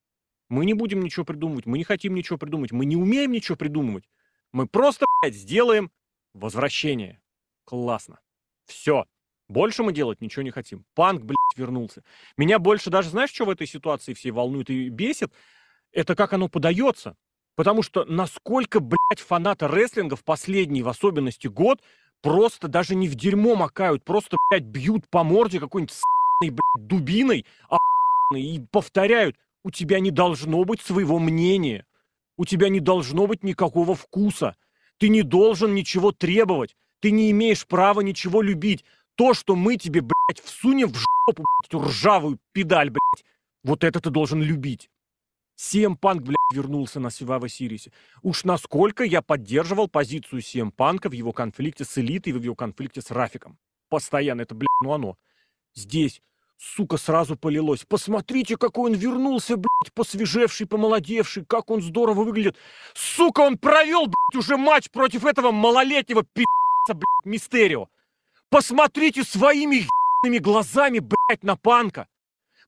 [0.48, 4.10] Мы не будем ничего придумывать, мы не хотим ничего придумать, мы не умеем ничего придумывать.
[4.54, 5.92] Мы просто, блядь, сделаем
[6.34, 7.22] возвращение.
[7.66, 8.20] Классно.
[8.66, 9.06] Все.
[9.52, 10.86] Больше мы делать ничего не хотим.
[10.96, 12.04] Панк, блядь, вернулся.
[12.38, 15.34] Меня больше даже, знаешь, что в этой ситуации всей волнует и бесит?
[15.92, 17.18] Это как оно подается.
[17.56, 21.82] Потому что насколько, блядь, фанаты рестлинга в последний, в особенности год,
[22.22, 25.94] просто даже не в дерьмо макают, просто, блядь, бьют по морде какой-нибудь
[26.40, 27.46] блядь, дубиной,
[28.34, 31.86] и повторяют, у тебя не должно быть своего мнения.
[32.38, 34.56] У тебя не должно быть никакого вкуса.
[34.98, 36.78] Ты не должен ничего требовать.
[37.02, 38.86] Ты не имеешь права ничего любить.
[39.22, 43.24] То, что мы тебе, блядь, всунем в жопу, блядь, эту ржавую педаль, блядь,
[43.64, 44.90] вот это ты должен любить.
[45.56, 47.92] CM Панк, блядь, вернулся на Сивава Сирисе.
[48.24, 53.02] Уж насколько я поддерживал позицию CM Панка в его конфликте с элитой, в его конфликте
[53.02, 53.60] с Рафиком.
[53.90, 55.18] Постоянно это, блядь, ну оно.
[55.76, 56.20] Здесь,
[56.58, 57.86] сука, сразу полилось.
[57.88, 62.58] Посмотрите, какой он вернулся, блядь, посвежевший, помолодевший, как он здорово выглядит.
[62.96, 67.88] Сука, он провел, блядь, уже матч против этого малолетнего пи***ца, блядь, Мистерио.
[68.52, 72.10] Посмотрите своими ебаными глазами, блядь, на Панка.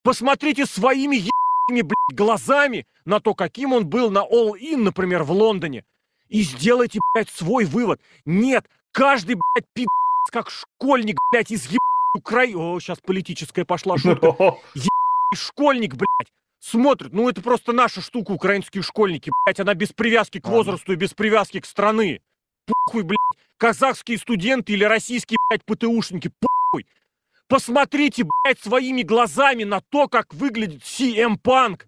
[0.01, 5.31] Посмотрите своими ебаными, блядь, глазами на то, каким он был на All In, например, в
[5.31, 5.83] Лондоне.
[6.29, 7.99] И сделайте, блядь, свой вывод.
[8.23, 11.79] Нет, каждый, блядь, пи***ц, как школьник, блядь, из ебаной
[12.15, 12.57] Украины...
[12.57, 14.37] О, сейчас политическая пошла шутка.
[14.75, 20.39] И школьник, блядь, смотрит, ну это просто наша штука, украинские школьники, блядь, она без привязки
[20.39, 22.21] к возрасту и без привязки к страны.
[22.65, 23.17] Похуй, блядь,
[23.57, 26.85] казахские студенты или российские, блядь, ПТУшники, похуй.
[27.47, 31.83] Посмотрите, блядь, своими глазами на то, как выглядит CM Punk.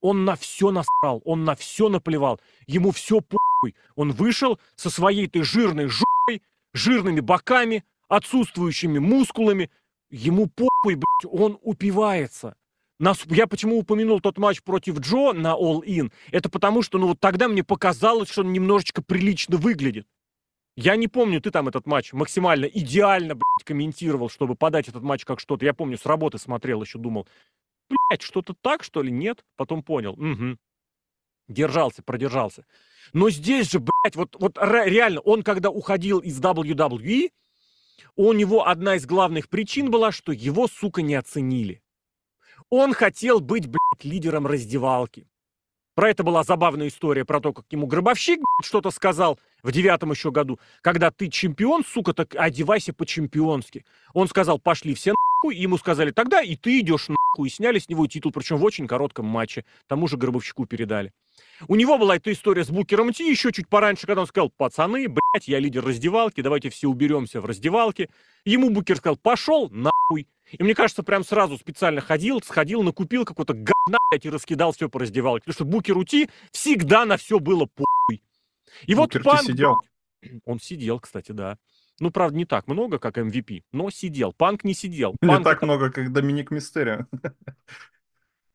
[0.00, 2.40] Он на все насрал, он на все наплевал.
[2.66, 3.74] Ему все похуй.
[3.94, 6.42] Он вышел со своей той жирной жопой,
[6.72, 9.70] жирными боками, отсутствующими мускулами.
[10.10, 12.56] Ему похуй, блядь, он упивается.
[12.98, 16.10] Нас, я почему упомянул тот матч против Джо на All In?
[16.30, 20.06] Это потому, что ну вот тогда мне показалось, что он немножечко прилично выглядит.
[20.76, 25.24] Я не помню, ты там этот матч максимально идеально, блядь, комментировал, чтобы подать этот матч
[25.24, 25.64] как что-то.
[25.64, 27.26] Я помню, с работы смотрел, еще думал,
[27.88, 29.10] блядь, что-то так, что ли?
[29.10, 29.42] Нет?
[29.56, 30.12] Потом понял.
[30.12, 30.58] Угу.
[31.48, 32.66] Держался, продержался.
[33.14, 37.30] Но здесь же, блядь, вот, вот реально, он когда уходил из WWE,
[38.14, 41.82] у него одна из главных причин была, что его, сука, не оценили.
[42.68, 45.26] Он хотел быть, блядь, лидером раздевалки.
[45.94, 50.30] Про это была забавная история, про то, как ему гробовщик что-то сказал в девятом еще
[50.30, 50.58] году.
[50.80, 53.84] Когда ты чемпион, сука, так одевайся по-чемпионски.
[54.14, 57.48] Он сказал, пошли все нахуй, ему сказали, тогда и ты идешь нахуй.
[57.48, 59.64] И сняли с него титул, причем в очень коротком матче.
[59.86, 61.12] Тому же гробовщику передали.
[61.68, 65.06] У него была эта история с Букером Ти еще чуть пораньше, когда он сказал, пацаны,
[65.08, 68.08] блядь, я лидер раздевалки, давайте все уберемся в раздевалке.
[68.44, 70.28] Ему Букер сказал, пошел нахуй.
[70.52, 74.88] И мне кажется, прям сразу специально ходил, сходил, накупил какого-то говна, блядь, и раскидал все
[74.88, 75.44] по раздевалке.
[75.44, 78.22] Потому что Букер Ути всегда на все было похуй.
[78.86, 79.46] И Букер вот Панк...
[79.46, 79.80] сидел.
[80.44, 81.58] Он сидел, кстати, да.
[81.98, 84.32] Ну, правда, не так много, как MVP, но сидел.
[84.32, 85.14] Панк не сидел.
[85.20, 85.66] Панк не так это...
[85.66, 87.06] много, как Доминик Мистерио.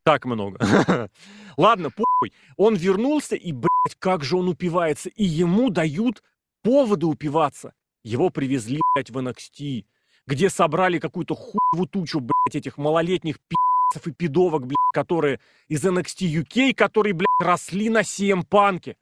[0.04, 0.60] Так много.
[1.58, 2.34] Ладно, похуй.
[2.58, 5.10] Он вернулся, и, блядь, как же он упивается.
[5.10, 6.24] И ему дают
[6.64, 7.74] поводы упиваться.
[8.04, 9.86] Его привезли, блядь, в NXT
[10.28, 16.44] где собрали какую-то хуевую тучу, блядь, этих малолетних пи***цев и пидовок, блядь, которые из NXT
[16.44, 18.98] UK, которые, блядь, росли на CM Панке.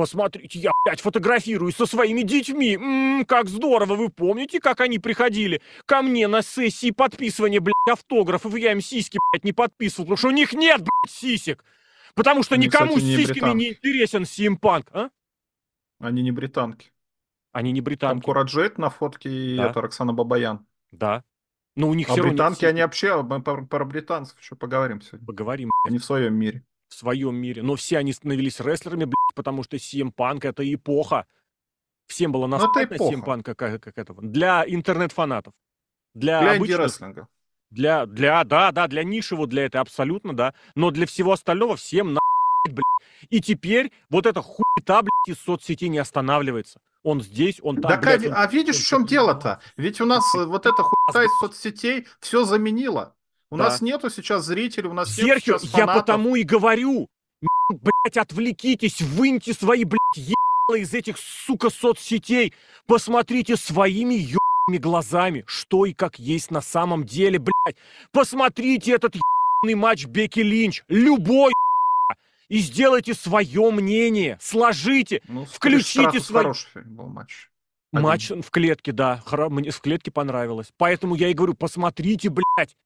[0.00, 2.74] Посмотрите, я, блядь, фотографирую со своими детьми.
[2.78, 8.56] Ммм, как здорово, вы помните, как они приходили ко мне на сессии подписывания, блядь, автографов,
[8.56, 11.66] я им сиськи, блядь, не подписывал, потому что у них нет, блядь, сисек.
[12.14, 13.56] Потому что они, никому кстати, не с сиськами британки.
[13.58, 15.10] не интересен CM Панк, а?
[15.98, 16.92] Они не британки.
[17.52, 18.14] Они не британки.
[18.14, 19.68] Там Кураджет на фотке и да.
[19.68, 20.66] это Роксана Бабаян.
[20.92, 21.24] Да.
[21.76, 25.26] Но у них а все британки, они вообще, мы про, про британцев еще поговорим сегодня.
[25.26, 25.70] Поговорим.
[25.86, 26.64] Они в своем мире.
[26.90, 27.62] В своем мире.
[27.62, 31.26] Но все они становились рестлерами, блядь, потому что CM Punk это эпоха.
[32.08, 34.20] Всем было насрать на CM Punk как, как этого.
[34.20, 35.54] Для интернет-фанатов.
[36.14, 36.78] Для, для обычных...
[36.80, 37.28] рестлинга
[37.70, 40.54] Для, для, да, да, для нишевого, для этой абсолютно, да.
[40.74, 42.20] Но для всего остального всем на
[42.68, 42.82] блядь.
[43.28, 46.80] И теперь вот эта хуета, блядь, из соцсетей не останавливается.
[47.02, 47.92] Он здесь, он там.
[47.92, 49.60] Так, блядь, а, а видишь, в чем дело-то?
[49.76, 53.14] Ведь у нас вот эта хуйта из соцсетей все заменила.
[53.50, 53.64] У да.
[53.64, 55.94] нас нету сейчас зрителей, у нас Серхио, нету сейчас фанатов.
[55.94, 57.08] я потому и говорю,
[57.68, 62.54] блядь, отвлекитесь, выньте свои, блядь, ебалы из этих, сука, соцсетей.
[62.86, 67.76] Посмотрите своими ебаными глазами, что и как есть на самом деле, блядь.
[68.12, 70.84] Посмотрите этот ебаный матч Бекки Линч.
[70.88, 71.52] Любой,
[72.48, 76.42] и сделайте свое мнение, сложите, ну, включите свой...
[76.42, 77.48] Хороший был матч.
[77.92, 80.68] Матч в клетке, да, мне в клетке понравилось.
[80.76, 82.76] Поэтому я и говорю, посмотрите, блядь,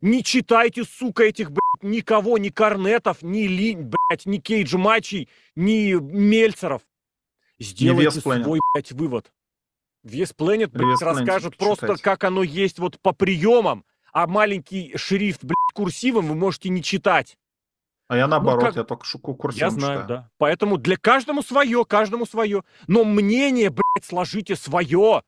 [0.00, 5.92] не читайте, сука, этих, блядь, никого, ни Корнетов, ни Линь, блядь, ни Кейдж Матчей, ни
[5.92, 6.82] Мельцеров.
[7.58, 8.42] Сделайте свой,
[8.74, 9.32] блядь, вывод.
[10.02, 11.58] Вес Planet, блядь, расскажет читать.
[11.58, 16.82] просто, как оно есть вот по приемам, а маленький шрифт, блядь, курсивом вы можете не
[16.82, 17.36] читать.
[18.08, 18.76] А я ну, наоборот, ну, как...
[18.76, 20.08] я только шуку курсом Я знаю, читаю.
[20.08, 20.30] да.
[20.38, 22.62] Поэтому для каждому свое, каждому свое.
[22.86, 25.22] Но мнение, блядь, сложите свое.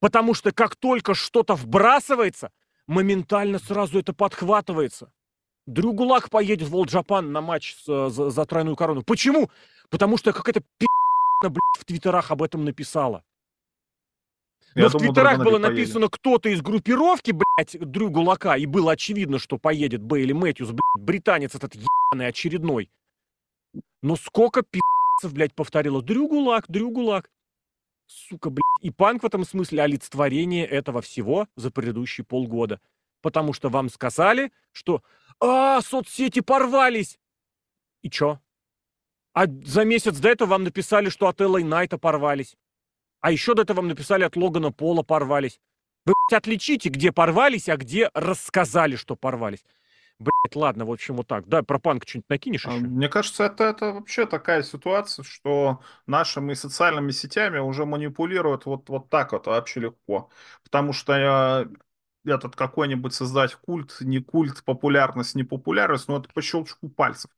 [0.00, 2.52] Потому что как только что-то вбрасывается,
[2.86, 5.12] моментально сразу это подхватывается.
[5.66, 9.02] Дрю Гулак поедет в Волт Джапан на матч с, за, за тройную корону.
[9.02, 9.50] Почему?
[9.90, 13.24] Потому что какая-то пи***на, блядь, в твиттерах об этом написала.
[14.76, 18.92] Но Я в думаю, твиттерах было написано кто-то из группировки, блядь, Дрю Гулака, и было
[18.92, 22.90] очевидно, что поедет Бейли Мэтьюс, блядь, британец этот ебаный очередной.
[24.02, 27.28] Но сколько пи***цев, блядь, повторило Дрю Гулак, Дрю Гулак.
[28.06, 28.62] Сука, блядь.
[28.80, 32.80] И панк в этом смысле олицетворение этого всего за предыдущие полгода.
[33.20, 35.02] Потому что вам сказали, что
[35.40, 37.18] «А, соцсети порвались!»
[38.02, 38.40] И чё?
[39.32, 42.56] А за месяц до этого вам написали, что от Эллой Найта порвались.
[43.20, 45.60] А еще до этого вам написали от Логана Пола порвались.
[46.04, 49.64] Вы, блядь, отличите, где порвались, а где рассказали, что порвались.
[50.18, 51.46] Блять, ладно, в общем, вот так.
[51.46, 52.78] Да, про панк что-нибудь накинешь еще?
[52.78, 59.10] Мне кажется, это, это вообще такая ситуация, что нашими социальными сетями уже манипулируют вот, вот
[59.10, 60.30] так вот вообще легко.
[60.64, 61.66] Потому что я
[62.26, 67.30] этот какой-нибудь создать культ, не культ, популярность, не популярность, но это по щелчку пальцев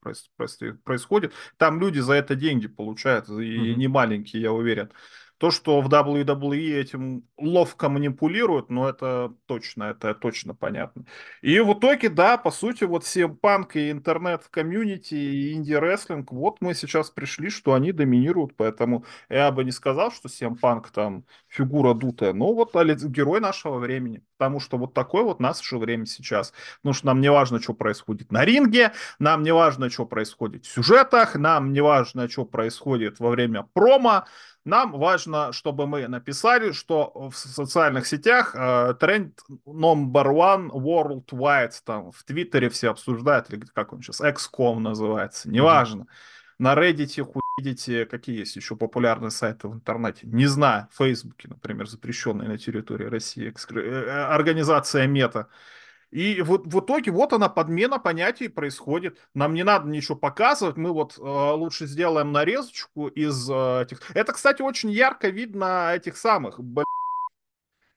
[0.85, 1.35] происходит.
[1.57, 3.75] Там люди за это деньги получают, и mm-hmm.
[3.75, 4.91] не маленькие, я уверен.
[5.39, 11.05] То, что в WWE этим ловко манипулируют, ну, это точно, это точно понятно.
[11.43, 16.75] И в итоге, да, по сути, вот все панк и интернет-комьюнити и инди-рестлинг, вот мы
[16.75, 21.95] сейчас пришли, что они доминируют, поэтому я бы не сказал, что всем панк там фигура
[21.95, 26.53] дутая, но вот герой нашего времени, потому что вот такое вот наше время сейчас.
[26.79, 30.73] Потому что нам не важно, что происходит на ринге, нам не важно, что происходит в
[30.73, 34.25] сюжетах, нам не важно, что происходит во время промо,
[34.65, 42.13] нам важно, чтобы мы написали, что в социальных сетях э, тренд number one worldwide, там
[42.13, 46.03] в Твиттере все обсуждают, или как он сейчас, XCOM называется, неважно.
[46.03, 46.07] Mm-hmm.
[46.59, 50.27] На Reddit хуй видите, какие есть еще популярные сайты в интернете.
[50.27, 53.79] Не знаю, в Фейсбуке, например, запрещенная на территории России экскр...
[53.79, 55.49] Э, э, организация Мета.
[56.11, 59.19] И вот в итоге вот она подмена понятий происходит.
[59.35, 64.01] Нам не надо ничего показывать, мы вот э, лучше сделаем нарезочку из э, этих.
[64.15, 66.85] Это, кстати, очень ярко видно этих самых б...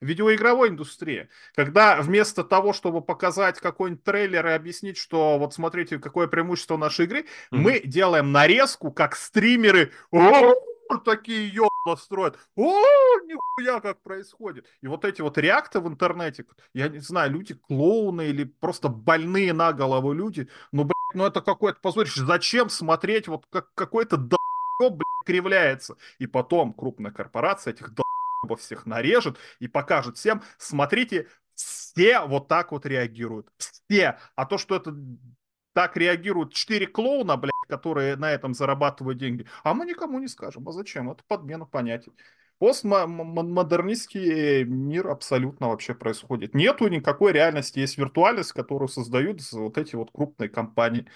[0.02, 6.28] видеоигровой индустрии, когда вместо того, чтобы показать какой-нибудь трейлер и объяснить, что вот смотрите, какое
[6.28, 7.26] преимущество нашей игры, mm-hmm.
[7.52, 9.92] мы делаем нарезку, как стримеры
[11.00, 12.38] такие ё строят.
[12.56, 12.80] О,
[13.26, 14.68] нихуя как происходит.
[14.82, 19.54] И вот эти вот реакты в интернете, я не знаю, люди клоуны или просто больные
[19.54, 22.26] на голову люди, ну, блядь, ну это какое-то позорище.
[22.26, 25.98] Зачем смотреть вот как какой-то долб, кривляется?
[26.20, 32.72] И потом крупная корпорация этих долбов всех нарежет и покажет всем, смотрите, все вот так
[32.72, 33.50] вот реагируют.
[33.58, 34.18] Все.
[34.36, 34.96] А то, что это
[35.74, 40.68] так реагируют четыре клоуна, блядь, которые на этом зарабатывают деньги, а мы никому не скажем.
[40.68, 41.10] А зачем?
[41.10, 42.12] Это подмена понятий.
[42.60, 46.54] Постмодернистский мир абсолютно вообще происходит.
[46.54, 51.08] Нету никакой реальности, есть виртуальность, которую создают вот эти вот крупные компании.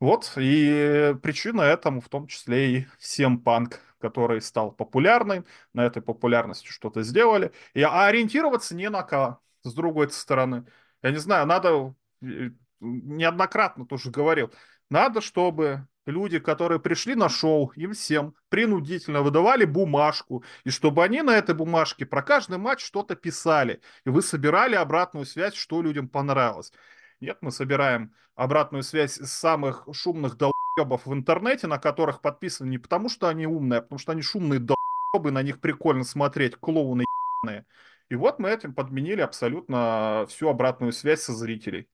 [0.00, 6.02] Вот, и причина этому в том числе и всем панк, который стал популярным, на этой
[6.02, 10.66] популярности что-то сделали, и а ориентироваться не на кого, с другой стороны.
[11.02, 14.52] Я не знаю, надо э, неоднократно тоже говорил,
[14.90, 21.22] надо, чтобы люди, которые пришли на шоу, им всем принудительно выдавали бумажку, и чтобы они
[21.22, 26.08] на этой бумажке про каждый матч что-то писали, и вы собирали обратную связь, что людям
[26.08, 26.72] понравилось.
[27.20, 32.78] Нет, мы собираем обратную связь с самых шумных долбов в интернете, на которых подписаны не
[32.78, 37.04] потому, что они умные, а потому что они шумные долбы, на них прикольно смотреть, клоуны
[37.44, 37.66] ебаные.
[38.08, 41.88] И вот мы этим подменили абсолютно всю обратную связь со зрителей.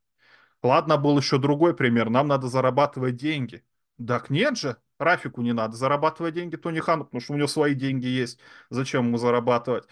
[0.66, 2.11] Ладно, был еще другой пример.
[2.11, 3.64] Нам надо зарабатывать деньги.
[4.05, 7.74] Так нет же, Рафику не надо зарабатывать деньги Тони Хану, потому что у него свои
[7.74, 8.40] деньги есть.
[8.68, 9.85] Зачем ему зарабатывать?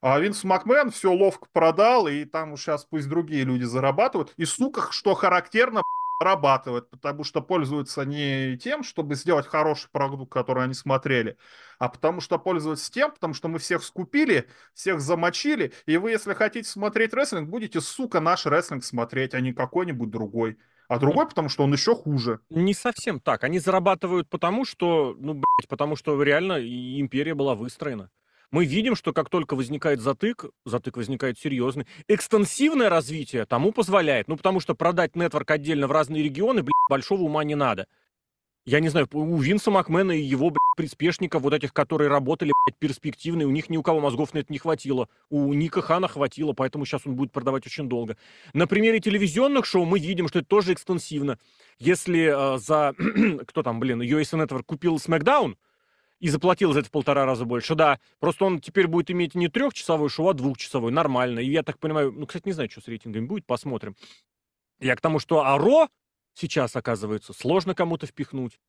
[0.00, 4.32] А Винс Макмен все ловко продал, и там сейчас пусть другие люди зарабатывают.
[4.36, 5.82] И, сука, что характерно,
[6.22, 11.36] зарабатывают, потому что пользуются не тем, чтобы сделать хороший продукт, который они смотрели,
[11.78, 16.34] а потому что пользуются тем, потому что мы всех скупили, всех замочили, и вы, если
[16.34, 20.58] хотите смотреть рестлинг, будете, сука, наш рестлинг смотреть, а не какой-нибудь другой.
[20.88, 22.40] А другой, потому что он еще хуже.
[22.50, 23.44] Не совсем так.
[23.44, 28.10] Они зарабатывают потому, что, ну, блядь, потому что реально империя была выстроена
[28.52, 34.28] мы видим, что как только возникает затык, затык возникает серьезный, экстенсивное развитие тому позволяет.
[34.28, 37.86] Ну, потому что продать нетворк отдельно в разные регионы, блядь, большого ума не надо.
[38.64, 42.78] Я не знаю, у Винса Макмена и его, блядь, приспешников, вот этих, которые работали, блядь,
[42.78, 45.08] перспективные, у них ни у кого мозгов на это не хватило.
[45.30, 48.16] У Ника Хана хватило, поэтому сейчас он будет продавать очень долго.
[48.52, 51.38] На примере телевизионных шоу мы видим, что это тоже экстенсивно.
[51.78, 52.94] Если э, за...
[53.46, 55.56] кто там, блин, USA Network купил SmackDown,
[56.22, 57.98] и заплатил за это в полтора раза больше, да.
[58.20, 61.40] Просто он теперь будет иметь не трехчасовой шоу, а двухчасовой, нормально.
[61.40, 63.96] И я так понимаю, ну, кстати, не знаю, что с рейтингами будет, посмотрим.
[64.78, 65.88] Я к тому, что Аро
[66.34, 68.60] сейчас, оказывается, сложно кому-то впихнуть.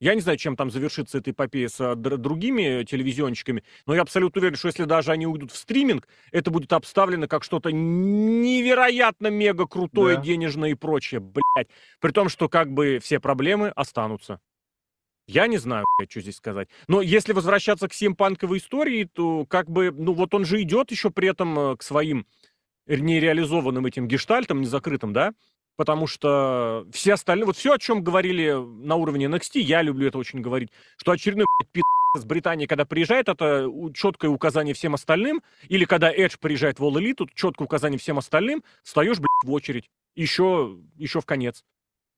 [0.00, 4.40] Я не знаю, чем там завершится эта эпопея с а, другими телевизионщиками, но я абсолютно
[4.40, 9.66] уверен, что если даже они уйдут в стриминг, это будет обставлено как что-то невероятно мега
[9.66, 10.22] крутое, да.
[10.22, 11.68] денежное и прочее, блядь.
[12.00, 14.40] При том, что как бы все проблемы останутся.
[15.26, 16.68] Я не знаю, что здесь сказать.
[16.86, 21.10] Но если возвращаться к симпанковой истории, то как бы, ну вот он же идет еще
[21.10, 22.26] при этом э, к своим
[22.86, 25.32] нереализованным этим гештальтам, незакрытым, да?
[25.76, 30.18] Потому что все остальные, вот все, о чем говорили на уровне NXT, я люблю это
[30.18, 31.82] очень говорить, что очередной пи***
[32.16, 36.94] с Британии, когда приезжает, это четкое указание всем остальным, или когда Эдж приезжает в All
[36.94, 41.64] Elite, четкое указание всем остальным, встаешь, блядь, в очередь, еще, еще в конец.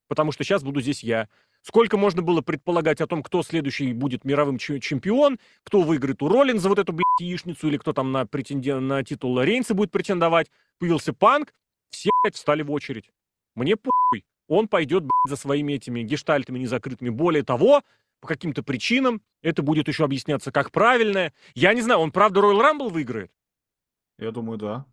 [0.08, 1.28] Потому что сейчас буду здесь я.
[1.62, 6.68] Сколько можно было предполагать о том, кто следующий будет мировым чемпион, кто выиграет у Роллинза
[6.68, 8.86] вот эту, блядь, яичницу, или кто там на, претенден...
[8.86, 10.50] на титул Рейнса будет претендовать.
[10.78, 11.52] Появился Панк,
[11.90, 13.10] все, блядь, встали в очередь.
[13.54, 14.24] Мне похуй.
[14.46, 17.10] Он пойдет, блядь, за своими этими гештальтами незакрытыми.
[17.10, 17.82] Более того,
[18.20, 21.34] по каким-то причинам, это будет еще объясняться как правильное.
[21.54, 23.30] Я не знаю, он правда Royal Rumble выиграет?
[24.18, 24.86] Я думаю, да.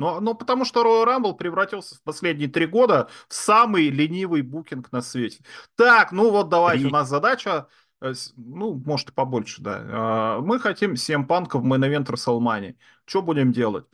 [0.00, 4.90] Но, но потому что Royal Rumble превратился в последние три года в самый ленивый booking
[4.92, 5.44] на свете.
[5.76, 7.68] Так, ну вот давайте, у нас задача,
[8.00, 9.84] э, ну, может и побольше, да.
[9.84, 12.78] А, мы хотим CM Панка в main event Рестлмании.
[13.04, 13.84] Что будем делать?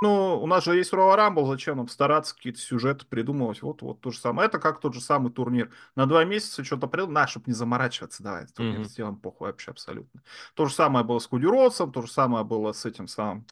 [0.00, 3.60] Ну, у нас же есть Royal Rumble, зачем нам стараться какие-то сюжеты придумывать?
[3.60, 4.48] Вот, вот то же самое.
[4.48, 5.70] Это как тот же самый турнир.
[5.94, 8.84] На два месяца что-то придумал, на, чтобы не заморачиваться, давай, турнир mm-hmm.
[8.84, 10.22] сделаем похуй вообще абсолютно.
[10.54, 13.44] То же самое было с Куди Ротсом, то же самое было с этим самым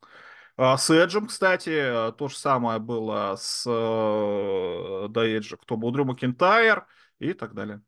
[0.57, 6.05] с Эджем, кстати, а, то же самое было с э, до Эджа, кто был, Дрю
[6.05, 6.87] Макинтайр
[7.19, 7.83] и так далее.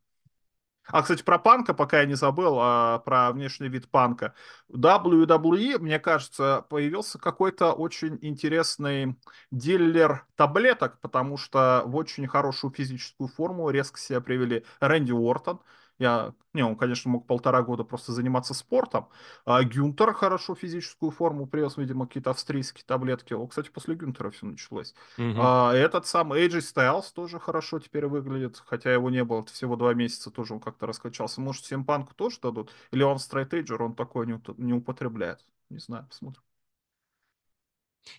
[0.91, 4.35] А, кстати, про панка, пока я не забыл, а, про внешний вид панка.
[4.71, 9.19] WWE, мне кажется, появился какой-то очень интересный
[9.51, 15.61] дилер таблеток, потому что в очень хорошую физическую форму резко себя привели Рэнди Уортон.
[15.99, 19.09] Я, не, он, конечно, мог полтора года просто заниматься спортом.
[19.45, 23.35] А Гюнтер хорошо физическую форму привез, видимо, какие-то австрийские таблетки.
[23.35, 24.95] О, кстати, после Гюнтера все началось.
[25.19, 25.35] Угу.
[25.39, 29.93] А, этот сам AJ Styles тоже хорошо теперь выглядит, хотя его не было всего два
[29.95, 31.41] месяца, тоже он как-то раскачался.
[31.41, 32.73] Может, Симпанку тоже дадут?
[32.93, 35.45] Или он стрейтейджер, он такой не, не употребляет?
[35.71, 36.43] Не знаю, посмотрим.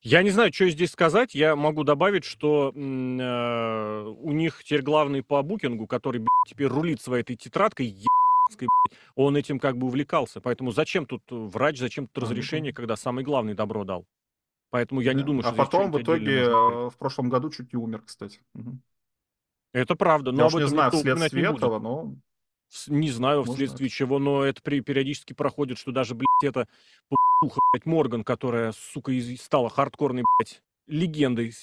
[0.02, 1.36] Я не знаю, что здесь сказать.
[1.36, 7.02] Я могу добавить, что э, у них теперь главный по букингу, который блядь, теперь рулит
[7.02, 8.70] своей этой тетрадкой, ебаной,
[9.16, 10.42] он этим как бы увлекался.
[10.42, 14.06] Поэтому зачем тут врач, зачем тут разрешение, когда самый главный добро дал?
[14.72, 15.20] Поэтому я да.
[15.20, 15.62] не думаю, а что...
[15.62, 18.42] А потом в итоге э, в прошлом году чуть не умер, кстати.
[18.54, 18.80] Угу.
[19.74, 20.32] Это правда.
[20.32, 22.16] Но я уж не знаю вследствие этого, но...
[22.88, 23.90] Не знаю, вследствие Можно.
[23.90, 26.68] чего, но это при, периодически проходит, что даже, блядь, это
[27.42, 31.54] пуха, блядь, Морган, которая, сука, стала хардкорной, блядь, легендой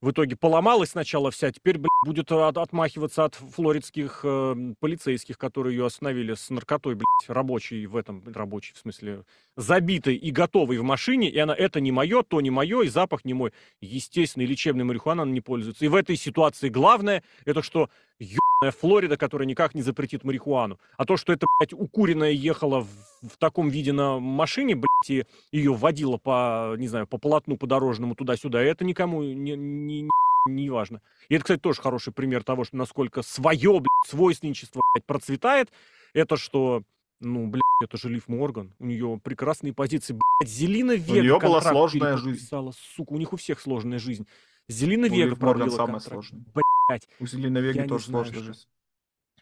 [0.00, 5.76] в итоге поломалась сначала вся, теперь, блядь, будет от, отмахиваться от флоридских э, полицейских, которые
[5.76, 9.24] ее остановили с наркотой, блядь, рабочий в этом, рабочий, в смысле,
[9.60, 13.24] забитый и готовый в машине, и она, это не мое, то не мое, и запах
[13.24, 13.52] не мой.
[13.80, 15.84] Естественно, и лечебной марихуаной она не пользуется.
[15.84, 20.78] И в этой ситуации главное, это что ебаная Флорида, которая никак не запретит марихуану.
[20.96, 22.88] А то, что это, блядь, укуренная ехала в,
[23.28, 27.66] в таком виде на машине, блядь, и ее водила по, не знаю, по полотну, по
[27.66, 30.08] дорожному туда-сюда, это никому не, не,
[30.48, 31.02] не важно.
[31.28, 35.70] И это, кстати, тоже хороший пример того, что насколько свое, блядь, свойственничество, блядь, процветает.
[36.14, 36.82] Это что,
[37.20, 38.74] ну, блядь, это же Лив Морган.
[38.78, 40.14] У нее прекрасные позиции.
[40.14, 42.46] Блядь, Зелина Вега У нее была сложная жизнь.
[42.46, 44.26] Сука, у них у всех сложная жизнь.
[44.68, 46.44] Зелина у Вега Морган самая сложная.
[46.88, 47.08] Блядь.
[47.18, 48.66] У Зелина Веги тоже сложная жизнь.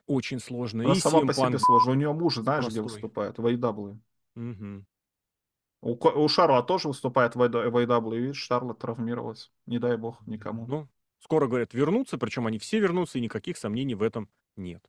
[0.06, 0.86] Очень сложная.
[0.86, 1.94] Она и сама по себе сложная.
[1.94, 2.70] У нее муж, знаешь, простой.
[2.70, 3.38] где выступает?
[3.38, 3.98] В AEW.
[4.36, 4.84] Угу.
[5.80, 9.52] У, у Шарла тоже выступает в AEW, видишь, Шарлот травмировалась.
[9.66, 10.66] Не дай бог никому.
[10.66, 10.88] Ну,
[11.20, 14.84] скоро, говорят, вернутся, причем они все вернутся, и никаких сомнений в этом нет.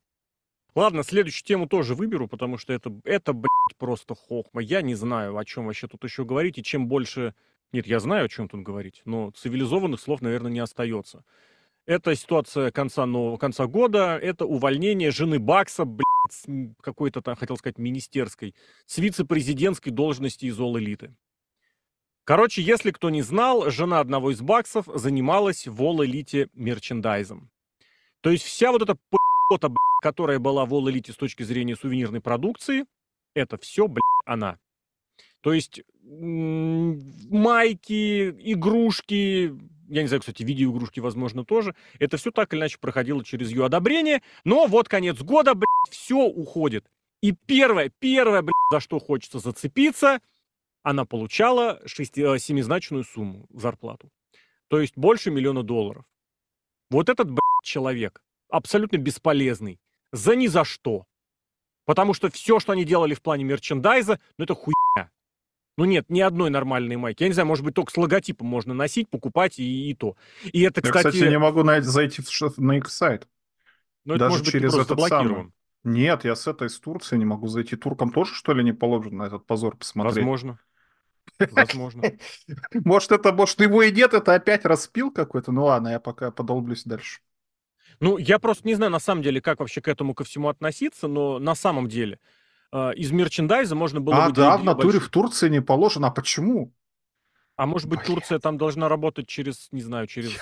[0.74, 4.62] Ладно, следующую тему тоже выберу, потому что это, это блядь, просто хохма.
[4.62, 7.34] Я не знаю, о чем вообще тут еще говорить, и чем больше...
[7.72, 11.24] Нет, я знаю, о чем тут говорить, но цивилизованных слов, наверное, не остается.
[11.86, 17.78] Это ситуация конца, нового, конца года, это увольнение жены Бакса, блядь, какой-то там, хотел сказать,
[17.78, 18.54] министерской,
[18.86, 21.14] с вице-президентской должности из All-элиты.
[22.24, 27.50] Короче, если кто не знал, жена одного из баксов занималась в All-элите мерчендайзом.
[28.20, 28.96] То есть вся вот эта
[29.50, 29.68] п***та,
[30.02, 32.86] которая была в All-элите с точки зрения сувенирной продукции,
[33.34, 34.58] это все, блядь, она.
[35.40, 35.82] То есть
[37.30, 39.54] майки, игрушки,
[39.88, 41.74] я не знаю, кстати, видеоигрушки, возможно, тоже.
[41.98, 44.22] Это все так или иначе проходило через ее одобрение.
[44.44, 46.90] Но вот конец года, блядь, все уходит.
[47.22, 50.20] И первое, первое, блядь, за что хочется зацепиться,
[50.82, 54.10] она получала шести, э, семизначную сумму зарплату.
[54.68, 56.04] То есть больше миллиона долларов.
[56.90, 59.80] Вот этот, блядь, человек абсолютно бесполезный.
[60.12, 61.06] За ни за что.
[61.84, 65.10] Потому что все, что они делали в плане мерчендайза, ну это хуйня.
[65.76, 67.22] Ну нет, ни одной нормальной майки.
[67.22, 70.16] Я не знаю, может быть, только с логотипом можно носить, покупать и, и то.
[70.44, 71.06] И это, кстати...
[71.06, 72.22] Я, кстати, не могу зайти
[72.58, 73.26] на их сайт.
[74.04, 75.28] Ну, это, Даже может быть, через этот блокирован.
[75.28, 75.52] Самый.
[75.82, 77.76] Нет, я с этой из Турции не могу зайти.
[77.76, 80.16] Туркам тоже, что ли, не положено на этот позор посмотреть?
[80.16, 80.58] Возможно.
[81.50, 82.02] Возможно.
[82.74, 85.52] Может, это, может, его и нет, это опять распил какой-то.
[85.52, 87.20] Ну ладно, я пока подолблюсь дальше.
[88.00, 91.06] Ну, я просто не знаю, на самом деле, как вообще к этому ко всему относиться,
[91.06, 92.18] но на самом деле,
[92.72, 94.24] а, из мерчендайза можно было...
[94.24, 95.08] А, да, в натуре больших...
[95.08, 96.06] в Турции не положено.
[96.06, 96.72] А почему?
[97.56, 98.14] А может быть, Блин.
[98.14, 100.32] Турция там должна работать через, не знаю, через...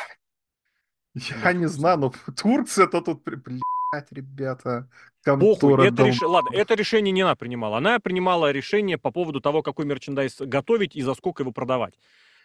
[1.14, 4.88] Я, я не знаю, но Турция-то тут, блядь, ребята,
[5.24, 6.22] Похуй, это реш...
[6.22, 7.78] Ладно, это решение не она принимала.
[7.78, 11.94] Она принимала решение по поводу того, какой мерчендайз готовить и за сколько его продавать.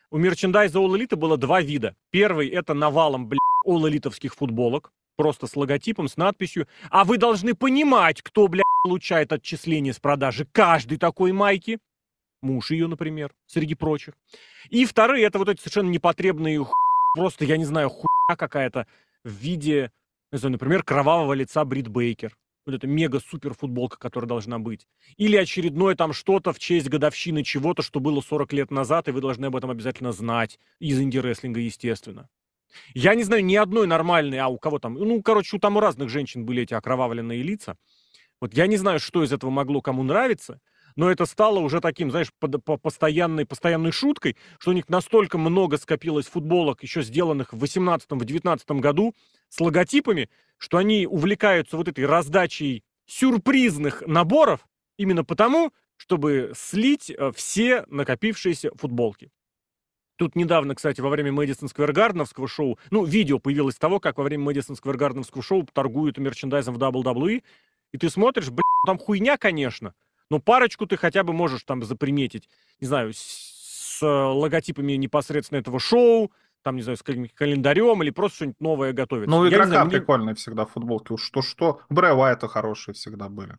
[0.09, 1.95] У мерчендайза All Elite было два вида.
[2.09, 4.91] Первый— это навалом, блядь, All Elite'овских футболок.
[5.16, 6.68] Просто с логотипом, с надписью.
[6.89, 11.80] А вы должны понимать, кто, блядь, получает отчисление с продажи каждой такой майки.
[12.41, 14.16] Муж ее, например, среди прочих.
[14.70, 16.74] И вторые, это вот эти совершенно непотребные, ху...
[17.16, 18.86] просто, я не знаю, хуйня какая-то
[19.24, 19.91] в виде,
[20.32, 22.36] не знаю, например, кровавого лица Брит Бейкер.
[22.66, 24.88] Вот эта мега-супер футболка, которая должна быть.
[25.18, 29.20] Или очередное там что-то в честь годовщины чего-то, что было 40 лет назад, и вы
[29.20, 30.59] должны об этом обязательно знать.
[30.80, 32.30] Из инди-рестлинга, естественно.
[32.93, 35.80] Я не знаю ни одной нормальной, а у кого там, ну, короче, у там у
[35.80, 37.78] разных женщин были эти окровавленные лица.
[38.41, 40.59] Вот я не знаю, что из этого могло кому нравиться,
[40.95, 45.38] но это стало уже таким, знаешь, под, по постоянной, постоянной шуткой, что у них настолько
[45.38, 49.15] много скопилось футболок, еще сделанных в 18-19 году,
[49.49, 54.67] с логотипами, что они увлекаются вот этой раздачей сюрпризных наборов
[54.97, 59.32] именно потому, чтобы слить э, все накопившиеся футболки.
[60.16, 64.24] Тут недавно, кстати, во время Мэдисон Сквер Гарденовского шоу, ну, видео появилось того, как во
[64.24, 67.43] время Мэдисон Сквер Гарденовского шоу торгуют мерчендайзом в WWE,
[67.91, 69.95] и ты смотришь, блин, там хуйня, конечно,
[70.30, 72.47] но парочку ты хотя бы можешь там заприметить,
[72.80, 78.61] не знаю, с, логотипами непосредственно этого шоу, там, не знаю, с календарем или просто что-нибудь
[78.61, 79.28] новое готовить.
[79.28, 80.36] Ну, игрока знаю, прикольные мне...
[80.36, 81.11] всегда футболки.
[81.11, 81.82] Уж что-что.
[81.89, 83.57] Брэй Уайта хорошие всегда были.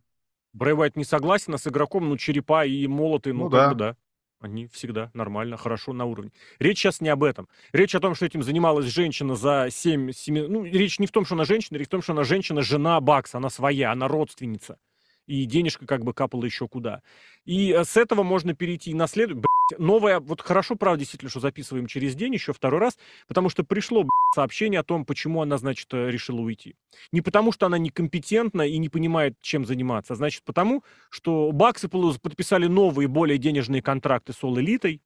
[0.53, 3.75] Брэй Уайт не согласен, а с игроком, ну, черепа и молоты, ну, ну да.
[3.75, 3.97] Да.
[4.41, 6.31] Они всегда нормально, хорошо на уровне.
[6.59, 7.49] Речь сейчас не об этом.
[7.73, 10.47] Речь о том, что этим занималась женщина за 7, 7...
[10.49, 13.01] Ну, речь не в том, что она женщина, речь в том, что она женщина, жена
[13.01, 14.79] Бакса, она своя, она родственница.
[15.27, 17.03] И денежка как бы капала еще куда.
[17.45, 19.43] И э, с этого можно перейти на следующее
[19.79, 24.03] новое, вот хорошо, правда, действительно, что записываем через день еще второй раз, потому что пришло
[24.03, 26.75] блядь, сообщение о том, почему она, значит, э, решила уйти.
[27.13, 31.89] Не потому, что она некомпетентна и не понимает, чем заниматься, а значит потому, что Баксы
[31.89, 35.01] подписали новые, более денежные контракты с All Elite,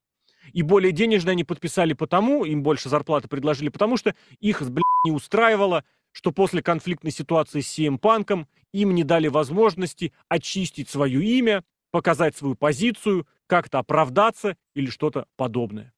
[0.52, 5.10] и более денежные они подписали потому, им больше зарплаты предложили, потому что их, блядь, не
[5.10, 11.64] устраивало, что после конфликтной ситуации с CM Панком им не дали возможности очистить свое имя,
[11.90, 15.94] показать свою позицию, как-то оправдаться или что-то подобное.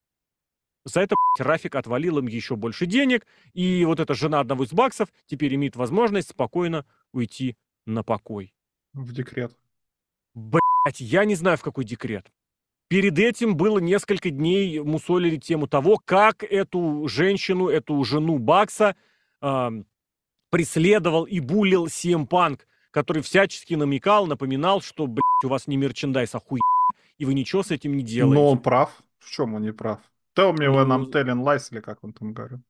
[0.84, 5.08] За это Рафик отвалил им еще больше денег, и вот эта жена одного из баксов
[5.26, 7.56] теперь имеет возможность спокойно уйти
[7.86, 8.54] на покой.
[8.92, 9.56] В декрет.
[10.34, 12.30] Блять, я не знаю, в какой декрет.
[12.88, 18.96] Перед этим было несколько дней мусолили тему того, как эту женщину, эту жену Бакса
[19.40, 19.82] э,
[20.50, 26.34] преследовал и булил Сиэм Панк, который всячески намекал, напоминал, что, блядь, у вас не мерчендайз,
[26.34, 26.60] а хуй,
[27.18, 28.40] и вы ничего с этим не делаете.
[28.40, 29.02] Но он прав.
[29.18, 30.00] В чем он не прав?
[30.36, 32.60] Tell me when I'm telling lies, или как он там говорил.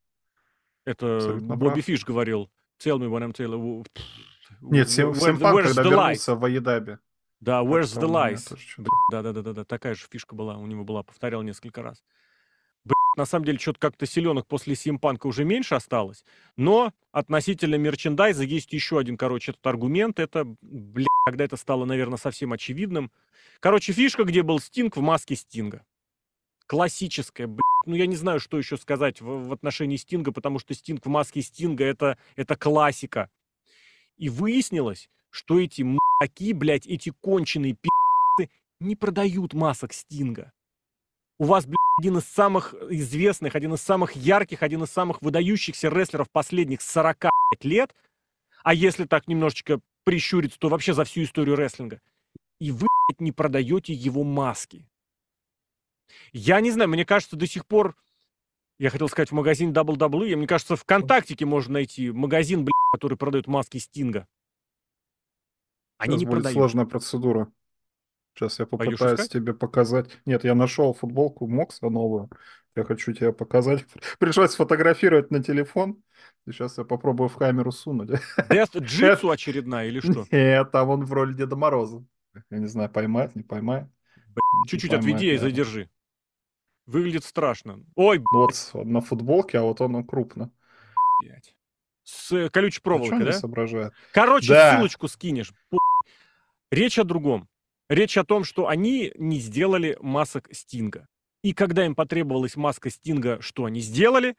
[0.84, 1.84] Это Абсолютно Бобби прав.
[1.84, 2.50] Фиш говорил.
[2.78, 3.86] Tell me when I'm telling...
[4.60, 6.98] Нет, Симпан, когда вернулся в Аедабе.
[7.40, 8.54] Да, where's the lies?
[9.10, 12.02] Да-да-да, такая же фишка была, у него была, повторял несколько раз.
[13.16, 16.24] На самом деле, что-то как-то селенок после Симпанка уже меньше осталось.
[16.56, 20.18] Но относительно мерчендайза есть еще один, короче, этот аргумент.
[20.18, 23.10] Это, блин, когда это стало, наверное, совсем очевидным.
[23.58, 25.84] Короче, фишка, где был Стинг в маске Стинга.
[26.66, 27.60] Классическая, блин.
[27.86, 31.08] Ну, я не знаю, что еще сказать в, в отношении Стинга, потому что Стинг в
[31.08, 33.28] маске Стинга это, это классика.
[34.16, 40.52] И выяснилось, что эти маки, блядь, эти конченые пи***цы не продают масок Стинга.
[41.40, 45.88] У вас, блядь, один из самых известных, один из самых ярких, один из самых выдающихся
[45.88, 47.30] рестлеров последних 40
[47.62, 47.94] лет,
[48.62, 52.02] а если так немножечко прищуриться, то вообще за всю историю рестлинга,
[52.58, 54.86] и вы блядь, не продаете его маски.
[56.34, 57.96] Я не знаю, мне кажется, до сих пор,
[58.78, 63.16] я хотел сказать в магазине WWE, мне кажется, в ВКонтактике можно найти магазин, блядь, который
[63.16, 64.28] продает маски Стинга.
[65.96, 66.54] Они Сейчас не будет продают.
[66.54, 67.50] сложная процедура.
[68.40, 70.08] Сейчас я попытаюсь тебе показать.
[70.24, 72.30] Нет, я нашел футболку Мокса новую.
[72.74, 73.84] Я хочу тебе показать.
[74.18, 76.02] Пришлось сфотографировать на телефон.
[76.46, 78.18] Сейчас я попробую в камеру сунуть.
[78.48, 80.24] Дест джитсу очередная или что?
[80.30, 82.02] Нет, там он в роли Деда Мороза.
[82.50, 83.88] Я не знаю, поймает, не поймает.
[84.68, 85.90] Чуть-чуть отведи и задержи.
[86.86, 87.84] Выглядит страшно.
[87.94, 90.50] Ой, Вот на футболке, а вот он крупно.
[92.04, 93.32] С колючей проволокой, да?
[93.32, 93.92] соображает?
[94.14, 95.52] Короче, ссылочку скинешь.
[96.70, 97.49] Речь о другом.
[97.90, 101.08] Речь о том, что они не сделали масок Стинга.
[101.42, 104.36] И когда им потребовалась маска Стинга, что они сделали?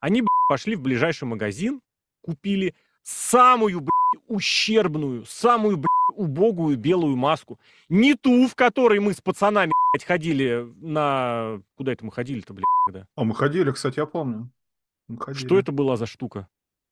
[0.00, 1.80] Они пошли в ближайший магазин,
[2.20, 3.88] купили самую
[4.26, 5.82] ущербную, самую
[6.12, 7.58] убогую белую маску.
[7.88, 9.72] Не ту, в которой мы с пацанами
[10.04, 11.62] ходили на...
[11.76, 13.08] Куда это мы ходили-то, блядь, когда?
[13.16, 14.50] А мы ходили, кстати, я помню.
[15.32, 16.48] Что это была за штука?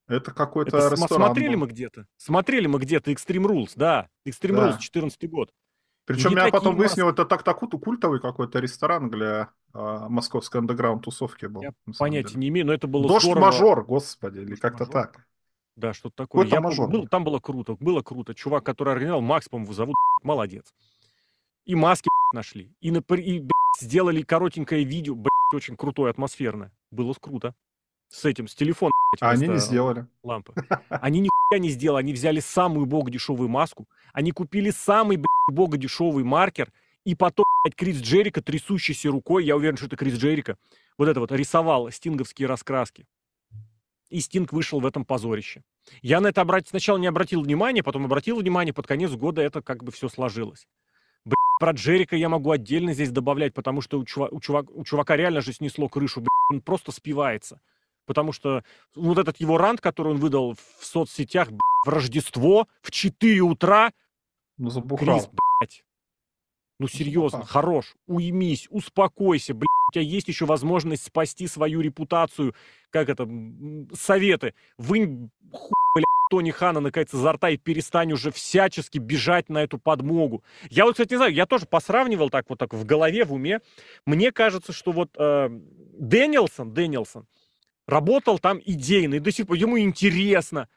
[0.08, 1.60] Это какой-то это ресторан Смотрели был.
[1.60, 2.06] мы где-то.
[2.16, 4.08] Смотрели мы где-то Extreme Rules, да.
[4.26, 4.70] Extreme да.
[4.70, 5.52] Rules, 14 год.
[6.04, 11.46] Причем я потом выяснил, это так так культовый какой-то ресторан для а, московской андеграунд тусовки
[11.46, 11.62] был.
[11.62, 12.40] Я понятия деле.
[12.40, 13.46] не имею, но это было Дождь здорово.
[13.46, 15.26] мажор, господи, или как-то так.
[15.76, 16.46] Да, что-то такое.
[16.46, 16.90] Я мажор.
[16.90, 18.34] был, там было круто, было круто.
[18.34, 20.74] Чувак, который организовал, Макс, по-моему, зовут, молодец.
[21.64, 22.74] И маски нашли.
[22.80, 22.90] И, и
[23.40, 26.72] блядь, сделали коротенькое видео, блядь, очень крутое, атмосферное.
[26.90, 27.54] Было круто.
[28.08, 28.92] С этим, с телефоном.
[29.20, 30.06] А они не сделали.
[30.22, 30.54] Лампы.
[30.90, 32.02] Они нихуя не сделали.
[32.02, 33.88] Они взяли самую бога дешевую маску.
[34.12, 36.72] Они купили самый, блядь, бога дешевый маркер.
[37.04, 37.44] И потом,
[37.76, 40.56] Крис Джерика, трясущейся рукой, я уверен, что это Крис Джерика,
[40.98, 43.06] вот это вот рисовал стинговские раскраски.
[44.08, 45.62] И Стинг вышел в этом позорище.
[46.02, 46.68] Я на это обрат...
[46.68, 50.68] сначала не обратил внимания, потом обратил внимание, под конец года это как бы все сложилось.
[51.24, 54.84] Блядь, про Джерика я могу отдельно здесь добавлять, потому что у, чувак, у, чувак, у
[54.84, 57.60] чувака реально же снесло крышу, блядь, он просто спивается.
[58.04, 58.64] Потому что
[58.94, 63.92] вот этот его рант, который он выдал в соцсетях, блядь, в Рождество, в 4 утра.
[64.62, 65.18] Ну, забухал.
[65.18, 65.28] Крис,
[65.60, 65.84] блядь.
[66.78, 72.54] Ну, серьезно, ну, хорош, уймись, успокойся, блядь, у тебя есть еще возможность спасти свою репутацию,
[72.90, 73.28] как это,
[73.92, 74.54] советы.
[74.78, 79.78] Вынь хуй, блядь, Тони Хана наконец изо рта и перестань уже всячески бежать на эту
[79.78, 80.44] подмогу.
[80.70, 83.60] Я вот, кстати, не знаю, я тоже посравнивал так вот так в голове, в уме.
[84.06, 87.26] Мне кажется, что вот э, Дэнилсон, Дэнилсон
[87.88, 90.68] работал там идейно, и до сих пор ему интересно.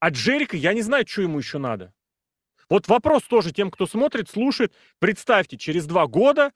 [0.00, 1.92] А Джерика, я не знаю, что ему еще надо.
[2.70, 4.72] Вот вопрос тоже тем, кто смотрит, слушает.
[4.98, 6.52] Представьте, через два года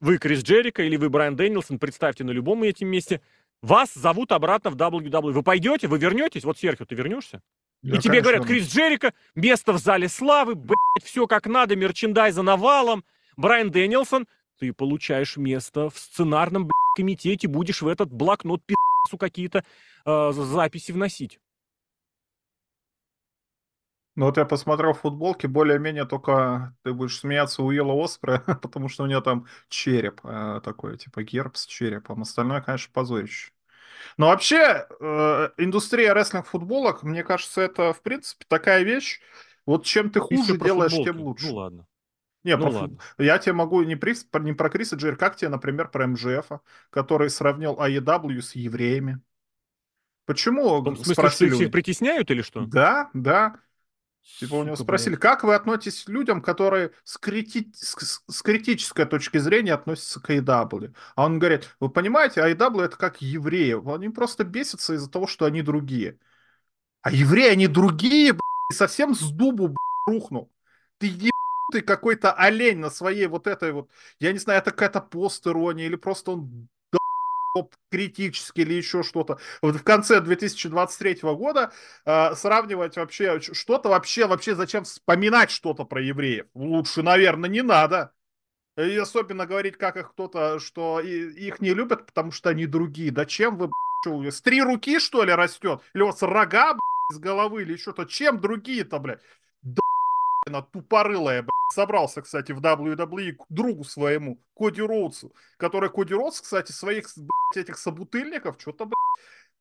[0.00, 3.20] вы Крис Джерика или вы Брайан Дэнилсон, представьте на любом этим месте,
[3.62, 5.32] вас зовут обратно в WWE.
[5.32, 6.44] Вы пойдете, вы вернетесь?
[6.44, 7.40] Вот, Серхио, ты вернешься?
[7.82, 12.42] Я, и тебе говорят, Крис Джерика, место в зале славы, блядь, все как надо, мерчендайза
[12.42, 13.04] навалом.
[13.36, 14.26] Брайан Дэнилсон,
[14.58, 19.64] ты получаешь место в сценарном блядь, комитете, будешь в этот блокнот пи***су какие-то
[20.04, 21.38] э, записи вносить.
[24.16, 28.88] Ну вот я посмотрел в футболке, более-менее только ты будешь смеяться у Уилла Оспре, потому
[28.88, 32.22] что у него там череп э, такой, типа герб с черепом.
[32.22, 33.52] Остальное, конечно, позорище.
[34.16, 39.20] Но вообще, э, индустрия рестлинг-футболок, мне кажется, это, в принципе, такая вещь,
[39.66, 41.10] вот чем ты хуже делаешь, футболки.
[41.12, 41.46] тем лучше.
[41.48, 41.86] Ну ладно.
[42.44, 42.98] Не, ну, ладно.
[43.18, 46.46] Я тебе могу не, при, не про Криса Джер, как тебе, например, про МЖФ,
[46.90, 49.20] который сравнил AEW с евреями.
[50.26, 50.80] Почему?
[50.80, 52.64] В смысле, спросили всех притесняют или что?
[52.66, 53.56] Да, да.
[54.38, 55.20] Типа у него спросили, блядь.
[55.20, 57.70] как вы относитесь к людям, которые с, крити...
[57.74, 60.94] с, с критической точки зрения относятся к AEW?
[61.14, 65.46] А он говорит, вы понимаете, AEW это как евреи, они просто бесятся из-за того, что
[65.46, 66.18] они другие.
[67.00, 70.52] А евреи, они другие, блядь, совсем с дубу, блядь, рухнул.
[70.98, 75.86] Ты ебанутый какой-то олень на своей вот этой вот, я не знаю, это какая-то пост-ирония
[75.86, 76.68] или просто он
[77.90, 79.38] критически или еще что-то.
[79.62, 81.72] Вот в конце 2023 года
[82.04, 86.46] э, сравнивать вообще что-то вообще, вообще зачем вспоминать что-то про евреев?
[86.54, 88.12] Лучше, наверное, не надо.
[88.76, 93.10] И особенно говорить, как их кто-то, что их не любят, потому что они другие.
[93.10, 93.70] Да чем вы,
[94.02, 95.80] что, с три руки, что ли, растет?
[95.94, 96.80] Или у вас рога, блядь,
[97.12, 98.04] из головы, или что-то?
[98.04, 99.22] Чем другие-то, блядь?
[100.46, 106.40] Да, тупорылая, блядь собрался, кстати, в WWE к другу своему, Коди Роудсу, который Коди Роудс,
[106.40, 108.96] кстати, своих, блядь, этих собутыльников что-то, блядь,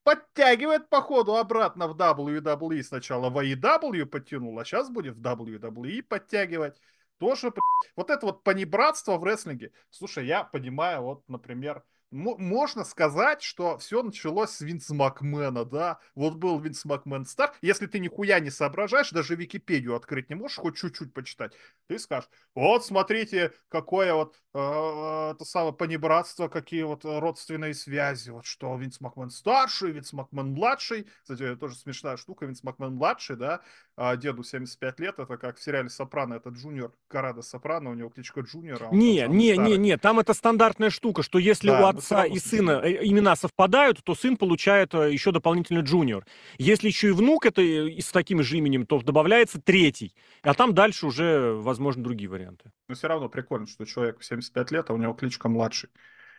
[0.04, 2.84] подтягивает, походу, обратно в WWE.
[2.84, 6.80] Сначала в AEW подтянул, а сейчас будет в WWE подтягивать.
[7.18, 9.72] Тоже, блядь, вот это вот понебратство в рестлинге.
[9.90, 16.00] Слушай, я понимаю, вот, например, можно сказать, что все началось с Винс Макмена, да?
[16.14, 17.54] Вот был Винс Макмен стар.
[17.62, 21.54] Если ты нихуя не соображаешь, даже Википедию открыть не можешь, хоть чуть-чуть почитать,
[21.88, 28.46] ты скажешь, вот смотрите, какое вот э, это самое панибратство, какие вот родственные связи, вот
[28.46, 31.08] что Винс Макмен старший, Винс Макмен младший.
[31.22, 33.62] Кстати, тоже смешная штука, Винс Макмен младший, да?
[33.98, 38.10] А деду 75 лет, это как в сериале Сопрано, это Junior Коррадо Сопрано, у него
[38.10, 38.90] кличка Junior.
[38.92, 42.38] А не, не, не, не, там это стандартная штука, что если да, у отца и
[42.38, 46.26] сына э, имена совпадают, то сын получает э, еще дополнительно Junior.
[46.58, 50.14] Если еще и внук это с таким же именем, то добавляется третий.
[50.42, 52.74] А там дальше уже, возможно, другие варианты.
[52.90, 55.90] Но все равно прикольно, что человек в 75 лет, а у него кличка младший.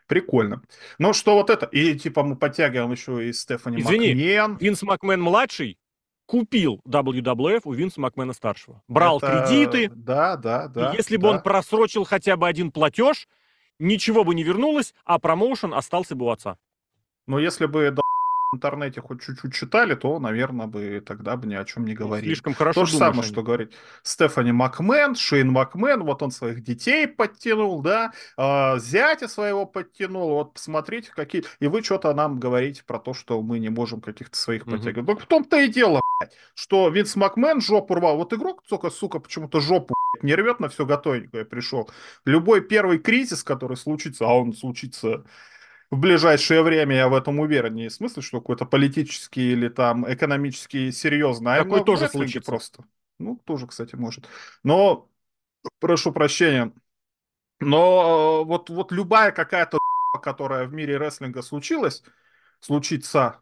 [0.06, 0.62] Прикольно.
[0.98, 1.64] Но что вот это?
[1.66, 4.56] И типа мы подтягиваем еще и Стефани Извини, Макмен.
[4.58, 5.78] Винс Макмен младший
[6.26, 8.82] купил WWF у Винса Макмена старшего.
[8.88, 9.46] Брал Это...
[9.46, 9.88] кредиты.
[9.94, 10.92] Да, да, да.
[10.92, 11.22] И если да.
[11.22, 13.28] бы он просрочил хотя бы один платеж,
[13.78, 16.58] ничего бы не вернулось, а промоушен остался бы у отца.
[17.26, 17.94] Но если бы
[18.52, 22.28] интернете хоть чуть-чуть читали, то, наверное, бы тогда бы ни о чем не говорили.
[22.28, 23.72] Слишком хорошо То же самое, что говорить
[24.02, 30.54] Стефани Макмен, Шейн Макмен, вот он своих детей подтянул, да, э, зятя своего подтянул, вот
[30.54, 31.44] посмотрите, какие...
[31.60, 34.72] И вы что-то нам говорите про то, что мы не можем каких-то своих угу.
[34.72, 35.06] подтягивать.
[35.06, 38.16] Так в том-то и дело, блядь, что Винс Макмен жопу рвал.
[38.16, 41.90] Вот игрок только, сука, почему-то жопу блядь, не рвет на все готовенькое пришел.
[42.24, 45.24] Любой первый кризис, который случится, а он случится
[45.90, 47.74] в ближайшее время, я в этом уверен.
[47.74, 52.50] Не в смысле, что какой-то политический или там экономический серьезно, а Такое тоже случится.
[52.50, 52.84] просто.
[53.18, 54.28] Ну, тоже, кстати, может.
[54.62, 55.08] Но,
[55.78, 56.72] прошу прощения,
[57.60, 59.78] но э, вот, вот любая какая-то
[60.22, 62.02] которая в мире рестлинга случилась,
[62.60, 63.40] случится,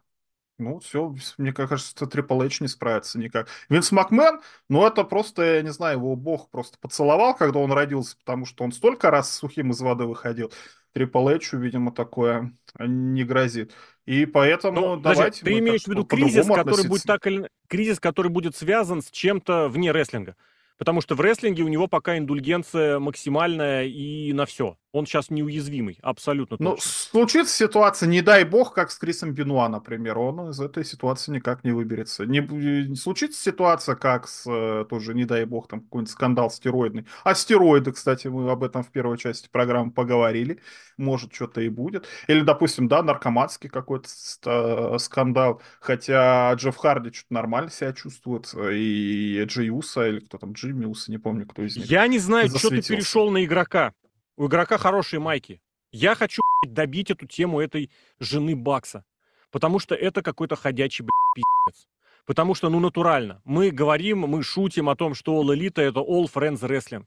[0.57, 3.49] ну, все, мне кажется, Трипл Эйч не справится никак.
[3.69, 8.17] Винс Макмен, ну, это просто, я не знаю, его бог просто поцеловал, когда он родился,
[8.17, 10.51] потому что он столько раз сухим из воды выходил.
[10.95, 13.73] Трипл видимо, такое не грозит.
[14.05, 17.07] И поэтому Ну, подожди, давайте ты мы имеешь в виду кризис, который будет относиться.
[17.07, 20.37] так или кризис, который будет связан с чем-то вне рестлинга.
[20.77, 24.77] Потому что в рестлинге у него пока индульгенция максимальная и на все.
[24.95, 26.89] Он сейчас неуязвимый, абсолютно Ну, точно.
[26.89, 31.65] случится ситуация, не дай бог, как с Крисом Бенуа, например, он из этой ситуации никак
[31.65, 32.25] не выберется.
[32.25, 37.05] Не, не случится ситуация, как с, э, тоже, не дай бог, там какой-нибудь скандал стероидный.
[37.25, 40.61] А стероиды, кстати, мы об этом в первой части программы поговорили.
[40.95, 42.07] Может, что-то и будет.
[42.29, 45.61] Или, допустим, да, наркоманский какой-то ст- скандал.
[45.81, 48.49] Хотя Джефф Харди что-то нормально себя чувствует.
[48.71, 51.87] И Джей Уса, или кто там, Джимми Уса, не помню, кто из них.
[51.87, 53.91] Я не знаю, что ты перешел на игрока.
[54.37, 55.61] У игрока хорошие майки.
[55.91, 59.05] Я хочу добить эту тему этой жены Бакса.
[59.49, 61.05] Потому что это какой-то ходячий
[61.35, 61.87] пиздец.
[62.25, 63.41] Потому что, ну, натурально.
[63.45, 67.05] Мы говорим, мы шутим о том, что All Elite это All Friends Wrestling.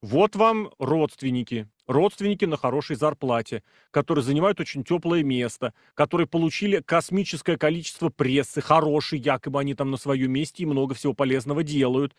[0.00, 1.68] Вот вам родственники.
[1.86, 9.20] Родственники на хорошей зарплате, которые занимают очень теплое место, которые получили космическое количество прессы, хорошие,
[9.20, 12.14] якобы они там на своем месте и много всего полезного делают.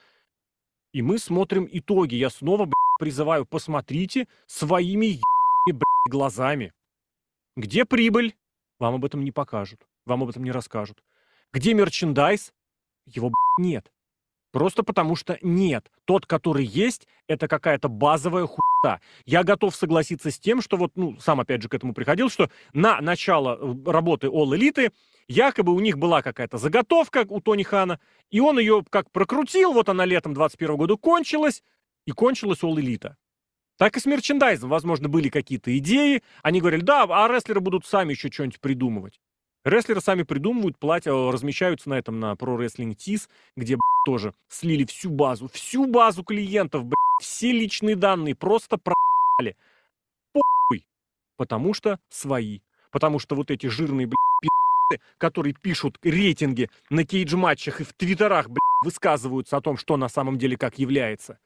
[0.96, 2.16] И мы смотрим итоги.
[2.16, 5.20] Я снова, блядь, призываю, посмотрите своими
[5.68, 6.72] ебаными, глазами.
[7.58, 8.38] Где прибыль?
[8.80, 9.86] Вам об этом не покажут.
[10.06, 11.04] Вам об этом не расскажут.
[11.52, 12.54] Где мерчендайз?
[13.06, 13.92] Его, блядь, нет.
[14.54, 15.92] Просто потому что нет.
[16.06, 19.02] Тот, который есть, это какая-то базовая хуйта.
[19.26, 22.50] Я готов согласиться с тем, что вот, ну, сам опять же к этому приходил, что
[22.72, 24.94] на начало э, работы All Elite
[25.28, 28.00] якобы у них была какая-то заготовка у Тони Хана,
[28.32, 31.64] и он ее как прокрутил, вот она летом 21 года кончилась,
[32.06, 33.14] и кончилась All Elite.
[33.78, 36.24] Так и с мерчендайзом, возможно, были какие-то идеи.
[36.44, 39.20] Они говорили, да, а рестлеры будут сами еще что-нибудь придумывать.
[39.66, 44.86] Рестлеры сами придумывают, платья размещаются на этом, на Pro Wrestling Tees, где, блядь, тоже слили
[44.86, 49.56] всю базу, всю базу клиентов, блядь, все личные данные просто про***ли.
[50.32, 50.86] Похуй.
[51.36, 52.60] Потому что свои.
[52.92, 54.48] Потому что вот эти жирные, пи***ы,
[55.18, 60.38] которые пишут рейтинги на кейдж-матчах и в твиттерах, блядь, высказываются о том, что на самом
[60.38, 61.40] деле как является,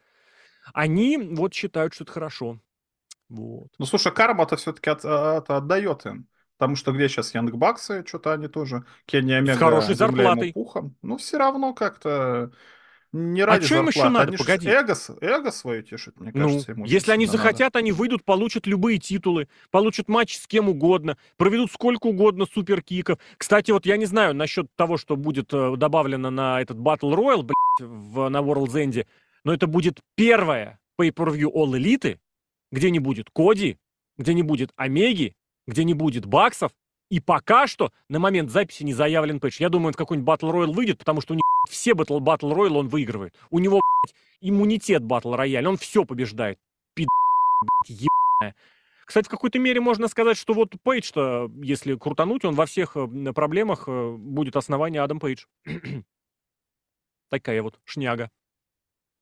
[0.74, 2.58] они вот считают, что это хорошо.
[3.28, 3.68] Вот.
[3.78, 6.26] Ну, слушай, карма-то все-таки от, от- отдает им.
[6.58, 10.52] Потому что где сейчас Янг Баксы, что-то они тоже, Кенни Омега, хорошей земля ему зарплатой.
[10.52, 10.96] пухом.
[11.00, 12.52] Ну, все равно как-то
[13.12, 14.28] не А ради чё им еще надо?
[14.28, 14.68] Они Погоди.
[14.68, 17.48] эго, эго свое тешат, мне Ну, кажется, ему если они сильно надо.
[17.52, 23.18] захотят, они выйдут, получат любые титулы, получат матч с кем угодно, проведут сколько угодно суперкиков.
[23.36, 27.42] Кстати, вот я не знаю насчет того, что будет э, добавлено на этот Battle Royale,
[27.42, 29.06] блядь, в, на World's End,
[29.44, 32.18] но это будет первое pay-per-view All Elite,
[32.70, 33.78] где не будет Коди,
[34.18, 35.34] где не будет Омеги,
[35.66, 36.72] где не будет Баксов,
[37.10, 39.60] и пока что на момент записи не заявлен пэтч.
[39.60, 42.20] Я думаю, он в какой-нибудь Battle Royale выйдет, потому что у него все Battle
[42.54, 43.34] Royale он выигрывает.
[43.50, 46.58] У него блядь, иммунитет Battle Royale, он все побеждает.
[46.94, 47.08] Пид,
[47.60, 48.56] блядь, ебаная.
[49.04, 53.32] Кстати, в какой-то мере можно сказать, что вот Пейдж-то, если крутануть, он во всех э,
[53.32, 55.46] проблемах э, будет основание Адам Пейдж.
[57.28, 58.30] Такая вот шняга.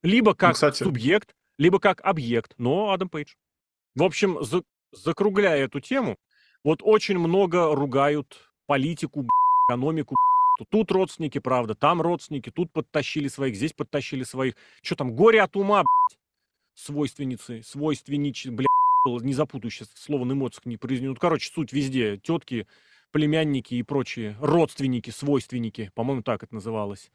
[0.03, 3.33] Либо как кстати- субъект, либо как объект, но Адам Пейдж.
[3.95, 4.63] В общем, за-
[4.93, 6.19] закругляя эту тему,
[6.69, 9.27] вот очень много ругают политику,
[9.71, 10.17] экономику.
[10.69, 14.55] Тут родственники, правда, там родственники, тут подтащили своих, здесь подтащили своих.
[14.83, 16.19] Что там, горе от ума, блядь,
[16.75, 18.69] свойственницы, свойственнич, блядь,
[19.23, 21.15] не запутаю слово на эмоциях не произнесу.
[21.15, 22.67] Ну, короче, суть везде, тетки,
[23.13, 27.11] племянники и прочие родственники, свойственники, по-моему, так это называлось.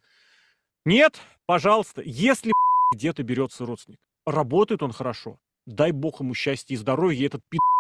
[0.84, 2.54] Нет, пожалуйста, если
[2.96, 5.38] где-то берется родственник, работает он хорошо,
[5.68, 7.73] дай бог ему счастья и здоровья, и этот б***ь,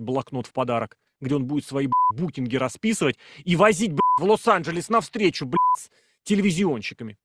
[0.00, 5.90] блокнот в подарок, где он будет свои букинги расписывать и возить в Лос-Анджелес навстречу с
[6.24, 7.18] телевизионщиками.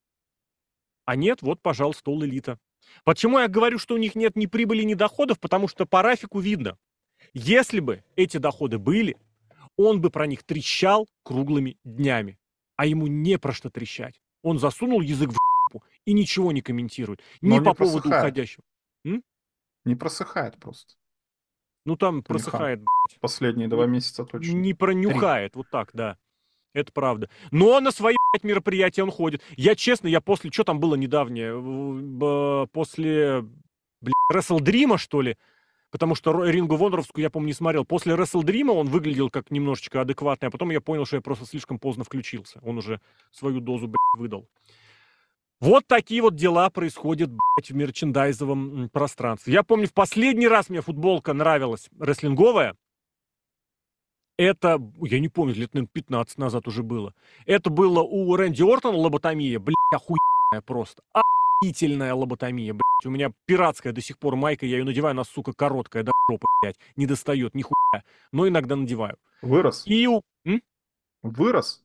[1.05, 2.57] А нет, вот, пожалуйста, All Elite.
[3.03, 5.39] Почему я говорю, что у них нет ни прибыли, ни доходов?
[5.39, 6.77] Потому что по рафику видно.
[7.33, 9.17] Если бы эти доходы были,
[9.77, 12.37] он бы про них трещал круглыми днями.
[12.75, 14.19] А ему не про что трещать.
[14.41, 17.21] Он засунул язык в жопу и ничего не комментирует.
[17.41, 18.23] Но Ни не по поводу просыхает.
[18.23, 18.63] уходящего.
[19.85, 20.93] Не просыхает просто.
[21.85, 22.23] Ну там Хан.
[22.23, 22.81] просыхает,
[23.19, 24.51] Последние два месяца точно.
[24.51, 25.55] не пронюхает.
[25.55, 26.17] Вот так, да.
[26.73, 27.29] Это правда.
[27.51, 29.41] Но на свои блядь, мероприятия он ходит.
[29.57, 30.51] Я честно, я после...
[30.51, 32.67] Что там было недавнее?
[32.71, 33.45] После,
[33.99, 35.37] блядь, Wrestle Dream, что ли?
[35.91, 37.85] потому что Рингу Вондоровскую я, помню, не смотрел.
[37.85, 41.45] После Wrestle Dream он выглядел как немножечко адекватный, а потом я понял, что я просто
[41.45, 42.59] слишком поздно включился.
[42.63, 42.99] Он уже
[43.31, 44.47] свою дозу, блядь, выдал.
[45.61, 49.53] Вот такие вот дела происходят, блядь, в мерчендайзовом пространстве.
[49.53, 52.75] Я помню, в последний раз мне футболка нравилась рестлинговая.
[54.37, 57.13] Это, я не помню, лет, наверное, 15 назад уже было.
[57.45, 61.03] Это было у Рэнди Ортона лоботомия, блядь, охуенная просто.
[61.13, 63.05] Охуительная лоботомия, блядь.
[63.05, 66.47] У меня пиратская до сих пор майка, я ее надеваю, она, сука, короткая, до жопы,
[66.63, 66.79] блядь.
[66.95, 68.03] Не достает, нихуя.
[68.31, 69.17] Но иногда надеваю.
[69.43, 69.83] Вырос?
[69.85, 70.23] И у...
[70.43, 70.63] М?
[71.21, 71.83] Вырос?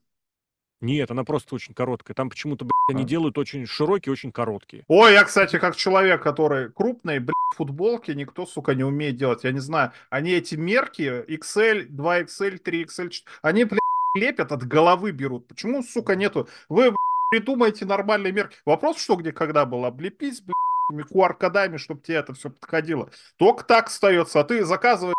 [0.86, 2.14] Нет, она просто очень короткая.
[2.14, 3.06] Там почему-то, блядь, они А.
[3.06, 4.84] делают очень широкие, очень короткие.
[4.86, 9.42] Ой, я, кстати, как человек, который крупный, блядь, футболки никто, сука, не умеет делать.
[9.42, 13.10] Я не знаю, они эти мерки XL, 2XL, 3XL,
[13.42, 13.80] они, блядь,
[14.16, 15.48] лепят, от головы берут.
[15.48, 16.48] Почему, сука, нету?
[16.68, 16.96] Вы, блядь,
[17.32, 18.56] придумайте нормальные мерки.
[18.64, 19.84] Вопрос, что где, когда был?
[19.84, 23.10] Облепись, блядь, QR-кодами, чтобы тебе это все подходило.
[23.38, 24.38] Только так остается.
[24.38, 25.16] А ты заказываешь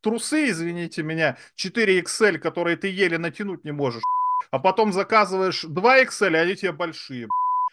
[0.00, 4.02] трусы, извините меня, 4XL, которые ты еле натянуть не можешь.
[4.50, 7.28] А потом заказываешь 2XL, и они тебе большие.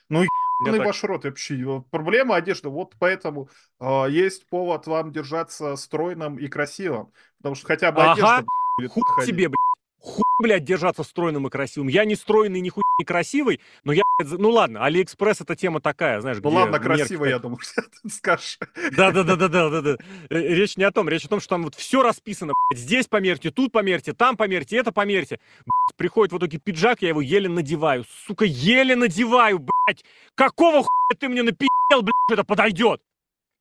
[0.09, 0.26] Ну,
[0.61, 1.84] Ебаный так- ваш рот вообще.
[1.91, 2.70] Проблема одежды.
[2.70, 3.49] Вот поэтому
[3.80, 7.11] э, есть повод вам держаться стройным и красивым.
[7.38, 8.11] Потому что хотя бы Ага.
[8.14, 8.45] одежда
[8.78, 9.57] будет Хуй тебе, блядь.
[10.04, 11.88] Хуй, блядь, держаться стройным и красивым.
[11.88, 15.80] Я не стройный, ни хуй не красивый, но я, блядь, ну ладно, Алиэкспресс это тема
[15.80, 17.60] такая, знаешь, Ну ладно, красиво, я думаю,
[18.04, 18.60] ты скажешь.
[18.97, 19.97] Да-да-да-да-да-да.
[20.30, 22.84] Речь не о том, речь о том, что там вот все расписано, блядь.
[22.84, 25.39] Здесь померьте, тут померьте, там померьте, это померьте.
[25.66, 28.04] Блядь, приходит в итоге пиджак, я его еле надеваю.
[28.28, 30.04] Сука, еле надеваю, блядь.
[30.36, 33.01] Какого хуя ты мне напи***л, блядь, это подойдет?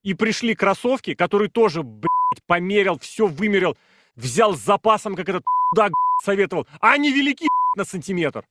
[0.02, 3.76] И пришли кроссовки, которые тоже, блядь, померил, все вымерил,
[4.16, 5.92] взял с запасом, как этот блядь,
[6.22, 6.66] советовал.
[6.80, 7.46] А они велики,
[7.76, 8.46] на сантиметр.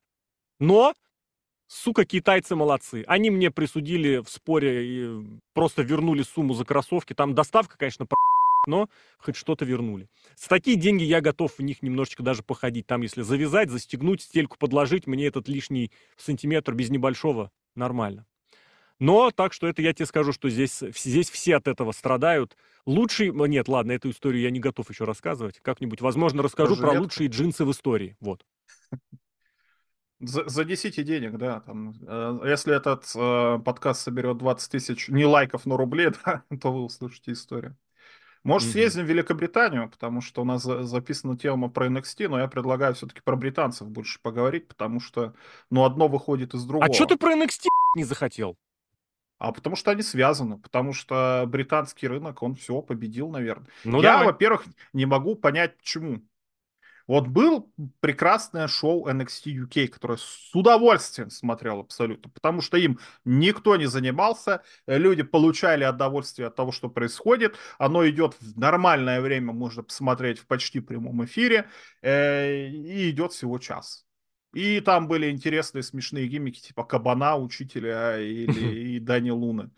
[0.59, 0.93] Но
[1.73, 3.05] Сука, китайцы молодцы.
[3.07, 7.13] Они мне присудили в споре и просто вернули сумму за кроссовки.
[7.13, 8.05] Там доставка, конечно,
[8.67, 10.09] но хоть что-то вернули.
[10.35, 12.87] С такие деньги я готов в них немножечко даже походить.
[12.87, 18.27] Там, если завязать, застегнуть, стельку подложить, мне этот лишний сантиметр без небольшого нормально.
[19.01, 22.55] Но так что это я тебе скажу, что здесь, здесь все от этого страдают.
[22.85, 23.31] Лучший...
[23.31, 25.59] Нет, ладно, эту историю я не готов еще рассказывать.
[25.63, 27.01] Как-нибудь, возможно, расскажу про Жилетка.
[27.01, 28.15] лучшие джинсы в истории.
[28.19, 28.45] Вот.
[30.19, 31.61] За- Занесите денег, да.
[31.61, 36.71] Там, э, если этот э, подкаст соберет 20 тысяч не лайков, но рублей, да, то
[36.71, 37.75] вы услышите историю.
[38.43, 38.73] Может, Мгм.
[38.73, 42.93] съездим в Великобританию, потому что у нас за- записана тема про NXT, но я предлагаю
[42.93, 45.33] все-таки про британцев больше поговорить, потому что,
[45.71, 46.87] ну, одно выходит из другого.
[46.87, 48.57] А что ты про NXT не захотел?
[49.41, 53.67] А потому что они связаны, потому что британский рынок, он все победил, наверное.
[53.83, 54.27] Ну, я, давай.
[54.27, 56.21] во-первых, не могу понять, почему.
[57.07, 63.77] Вот был прекрасное шоу NXT UK, которое с удовольствием смотрел абсолютно, потому что им никто
[63.77, 69.81] не занимался, люди получали удовольствие от того, что происходит, оно идет в нормальное время, можно
[69.81, 71.67] посмотреть в почти прямом эфире,
[72.03, 74.05] э, и идет всего час.
[74.53, 79.71] И там были интересные смешные гиммики, типа Кабана, Учителя или и Дани Луны.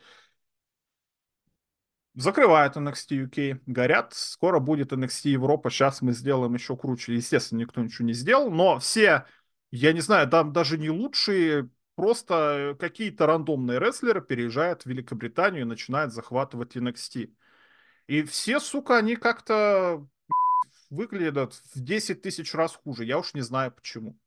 [2.16, 7.16] Закрывают NXT UK, горят, скоро будет NXT Европа, сейчас мы сделаем еще круче.
[7.16, 9.26] Естественно, никто ничего не сделал, но все,
[9.72, 15.66] я не знаю, там даже не лучшие, просто какие-то рандомные рестлеры переезжают в Великобританию и
[15.66, 17.32] начинают захватывать NXT.
[18.06, 20.08] И все, сука, они как-то
[20.92, 23.06] выглядят в 10 тысяч раз хуже.
[23.06, 24.18] Я уж не знаю почему.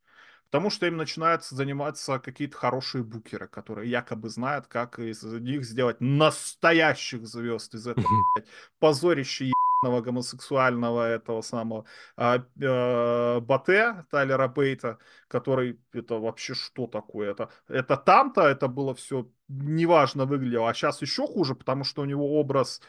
[0.51, 6.01] Потому что им начинают заниматься какие-то хорошие букеры, которые якобы знают, как из них сделать
[6.01, 11.85] настоящих звезд из этого блядь, позорища ебаного гомосексуального этого самого
[12.17, 17.33] а, э, Бате, Тайлера Бейта, который, это вообще что такое?
[17.33, 22.05] Это, это там-то это было все неважно выглядело, а сейчас еще хуже, потому что у
[22.05, 22.81] него образ,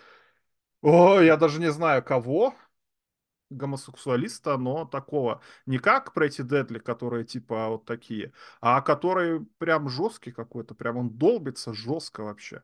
[0.81, 2.53] о, я даже не знаю кого,
[3.49, 8.31] гомосексуалиста, но такого не как Претти Дедли, которые типа вот такие,
[8.61, 12.63] а который прям жесткий какой-то, прям он долбится жестко вообще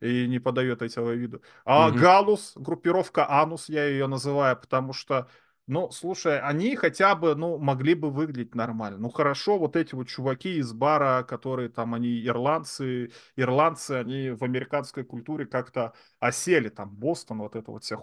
[0.00, 1.40] и не подает этого вида.
[1.64, 2.00] А Мгм.
[2.00, 5.28] Галус, группировка Анус, я ее называю, потому что
[5.68, 8.98] ну, слушай, они хотя бы, ну, могли бы выглядеть нормально.
[8.98, 14.42] Ну, хорошо, вот эти вот чуваки из бара, которые там, они ирландцы, ирландцы, они в
[14.42, 17.96] американской культуре как-то осели, там, Бостон, вот это вот вся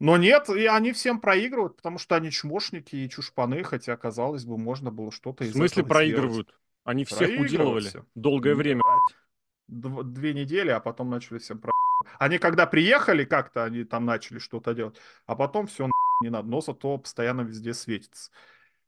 [0.00, 4.56] но нет, и они всем проигрывают, потому что они чмошники и чушпаны, хотя, казалось бы,
[4.56, 6.54] можно было что-то В из смысле этого проигрывают?
[6.84, 8.58] Они всех уделывали долгое сделать.
[8.58, 8.82] время.
[9.68, 11.72] Дв- Две недели, а потом начали всем про...
[12.18, 14.96] Они когда приехали, как-то они там начали что-то делать,
[15.26, 15.90] а потом все
[16.22, 18.30] не надо, но зато постоянно везде светится.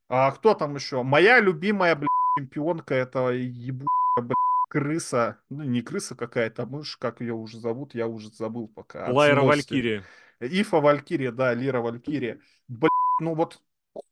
[0.09, 1.03] А кто там еще?
[1.03, 2.09] Моя любимая, блядь,
[2.39, 3.87] чемпионка этого ебу...
[4.17, 4.37] блядь,
[4.71, 9.11] крыса, ну не крыса какая-то, а мышь, как ее уже зовут, я уже забыл пока.
[9.11, 9.43] Лайра.
[9.43, 10.05] Валькирия.
[10.39, 12.41] Ифа Валькирия, да, Лира Валькирия.
[12.69, 12.91] Блядь,
[13.21, 13.61] ну вот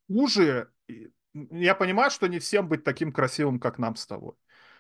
[0.09, 0.71] хуже.
[1.33, 4.35] Я понимаю, что не всем быть таким красивым, как нам с тобой.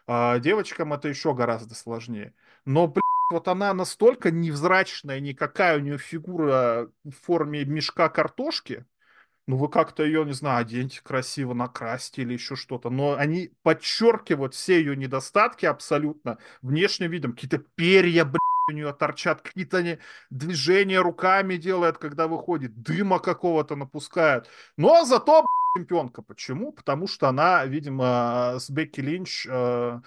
[0.06, 2.34] А девочкам это еще гораздо сложнее.
[2.64, 8.84] Но, блядь, вот она настолько невзрачная, никакая у нее фигура в форме мешка картошки.
[9.48, 12.90] Ну, вы как-то ее, не знаю, оденьте красиво, накрасьте или еще что-то.
[12.90, 17.32] Но они подчеркивают все ее недостатки абсолютно внешним видом.
[17.32, 18.38] Какие-то перья, блядь,
[18.68, 24.48] у нее торчат, какие-то они движения руками делает, когда выходит, дыма какого-то напускает.
[24.76, 26.20] Но зато блядь, чемпионка.
[26.20, 26.72] Почему?
[26.72, 30.00] Потому что она, видимо, с Бекки Линч э,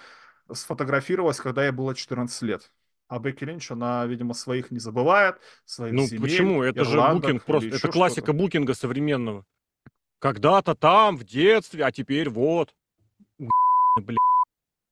[0.54, 2.72] сфотографировалась, когда ей было 14 лет.
[3.12, 5.36] А Бекки Линч, она, видимо, своих не забывает,
[5.66, 6.64] своих Ну земель, почему?
[6.64, 8.38] Это же букинг просто, это классика что-то.
[8.38, 9.46] букинга современного.
[10.20, 12.74] Когда-то там, в детстве, а теперь вот.
[13.98, 14.18] Блин.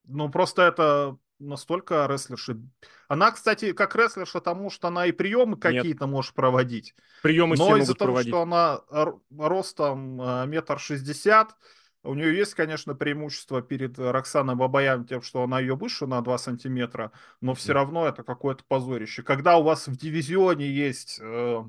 [0.03, 2.59] Ну, просто это настолько рестлерши.
[3.07, 5.61] Она, кстати, как рестлерша, потому что она и приемы Нет.
[5.61, 6.95] какие-то может проводить.
[7.23, 8.31] Приемы Но из-за того, проводить.
[8.33, 8.81] что она
[9.29, 11.55] ростом э, метр шестьдесят,
[12.03, 16.37] у нее есть, конечно, преимущество перед Роксаной Бабаян тем, что она ее выше на 2
[16.37, 19.23] сантиметра, но все равно это какое-то позорище.
[19.23, 21.63] Когда у вас в дивизионе есть э,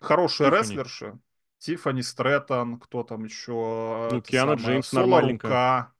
[0.00, 0.60] хорошие Тиффани.
[0.60, 1.18] рестлерши,
[1.58, 5.50] Тиффани Стрэттон, кто там еще, Ну, это Киана самое, Джеймс Соло нормальненькая.
[5.50, 5.92] Рука,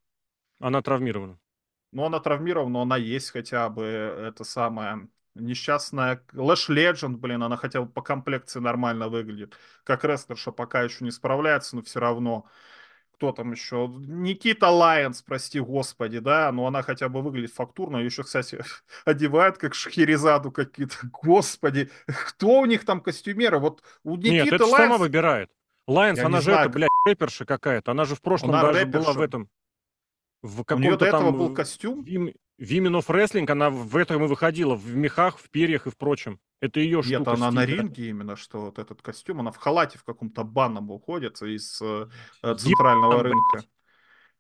[0.58, 1.38] Она травмирована.
[1.92, 7.56] но она травмирована, но она есть хотя бы, это самое, несчастная Лэш Ледженд, блин, она
[7.56, 9.56] хотя бы по комплекции нормально выглядит.
[9.84, 12.46] Как рестлерша пока еще не справляется, но все равно.
[13.20, 13.92] Кто там еще?
[14.06, 17.98] Никита Лайонс, прости господи, да, но она хотя бы выглядит фактурно.
[17.98, 18.64] Ее еще, кстати,
[19.04, 20.96] одевают как Шахерезаду какие-то.
[21.12, 23.58] Господи, кто у них там костюмеры?
[23.58, 24.78] Вот у Никиты Нет, это ж Лайонс...
[24.78, 25.50] сама выбирает.
[25.86, 27.90] Лайонс, Я она же знаю, это, блядь, рэперша какая-то.
[27.90, 29.18] Она же в прошлом Она даже была рэперша.
[29.18, 29.48] в этом.
[30.40, 31.36] В У нее до этого там...
[31.36, 32.06] был э, костюм.
[32.60, 36.38] Women of Wrestling, она в этом и выходила, в мехах, в перьях и в прочем.
[36.60, 37.32] Это ее Нет, штука.
[37.32, 41.40] она на ринге именно, что вот этот костюм, она в халате в каком-то банном уходит
[41.40, 42.08] из э,
[42.42, 43.32] э, центрального блядь.
[43.32, 43.68] рынка.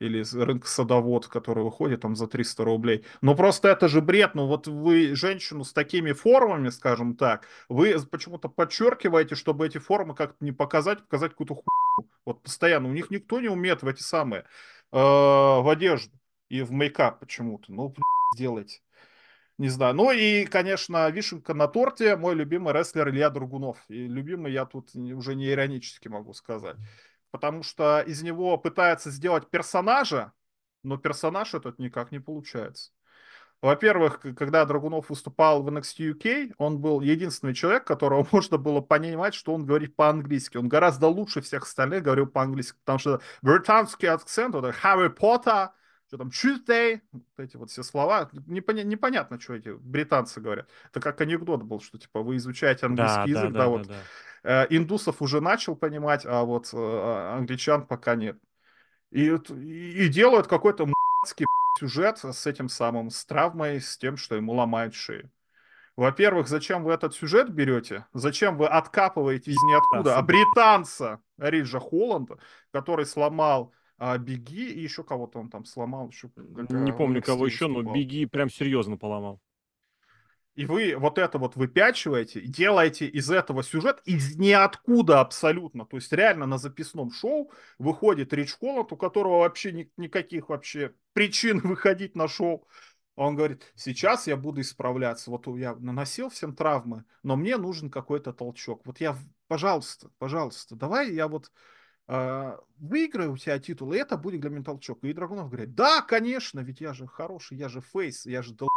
[0.00, 3.04] Или из рынка садовод, который выходит там за 300 рублей.
[3.22, 4.34] Но просто это же бред.
[4.34, 10.14] Ну вот вы женщину с такими формами, скажем так, вы почему-то подчеркиваете, чтобы эти формы
[10.14, 12.10] как-то не показать, показать какую-то хуйню.
[12.26, 12.88] Вот постоянно.
[12.88, 14.42] У них никто не умеет в эти самые,
[14.92, 16.19] э, в одежду
[16.50, 17.72] и в мейкап почему-то.
[17.72, 17.94] Ну,
[18.34, 18.80] сделайте.
[19.56, 19.94] Не знаю.
[19.94, 22.16] Ну и, конечно, вишенка на торте.
[22.16, 23.78] Мой любимый рестлер Илья Драгунов.
[23.88, 26.76] И любимый я тут уже не иронически могу сказать.
[27.30, 30.32] Потому что из него пытаются сделать персонажа,
[30.82, 32.90] но персонаж этот никак не получается.
[33.62, 39.34] Во-первых, когда Драгунов выступал в NXT UK, он был единственный человек, которого можно было понимать,
[39.34, 40.56] что он говорит по-английски.
[40.56, 45.68] Он гораздо лучше всех остальных говорил по-английски, потому что британский акцент, это Harry Potter,
[46.10, 50.68] что там Tuesday, вот эти вот все слова, непоня- непонятно, что эти британцы говорят.
[50.90, 53.68] Это как анекдот был, что типа вы изучаете английский Да, да, язык, да, да, да,
[53.68, 53.94] вот да.
[54.42, 58.36] Э, индусов уже начал понимать, а вот э, англичан пока нет.
[59.12, 61.46] И, и делают какой-то м***ский
[61.78, 65.30] сюжет с этим самым, с травмой, с тем, что ему ломают шею.
[65.94, 68.06] Во-первых, зачем вы этот сюжет берете?
[68.14, 72.38] Зачем вы откапываете из ниоткуда а британца Риджа Холланда,
[72.72, 76.08] который сломал а, Беги и еще кого-то он там сломал.
[76.08, 77.94] Еще, Не помню, кого еще, но выступал.
[77.94, 79.40] Беги прям серьезно поломал.
[80.56, 85.84] И вы вот это вот выпячиваете, и делаете из этого сюжет из ниоткуда абсолютно.
[85.84, 90.94] То есть реально на записном шоу выходит Рич Холланд, у которого вообще ни- никаких вообще
[91.12, 92.66] причин выходить на шоу.
[93.16, 95.30] Он говорит, сейчас я буду исправляться.
[95.30, 98.80] Вот я наносил всем травмы, но мне нужен какой-то толчок.
[98.86, 99.14] Вот я,
[99.46, 101.52] пожалуйста, пожалуйста, давай я вот
[102.78, 104.98] выиграю у тебя титул, и это будет для меня толчок.
[105.04, 108.70] И Драгунов говорит, да, конечно, ведь я же хороший, я же фейс, я же долб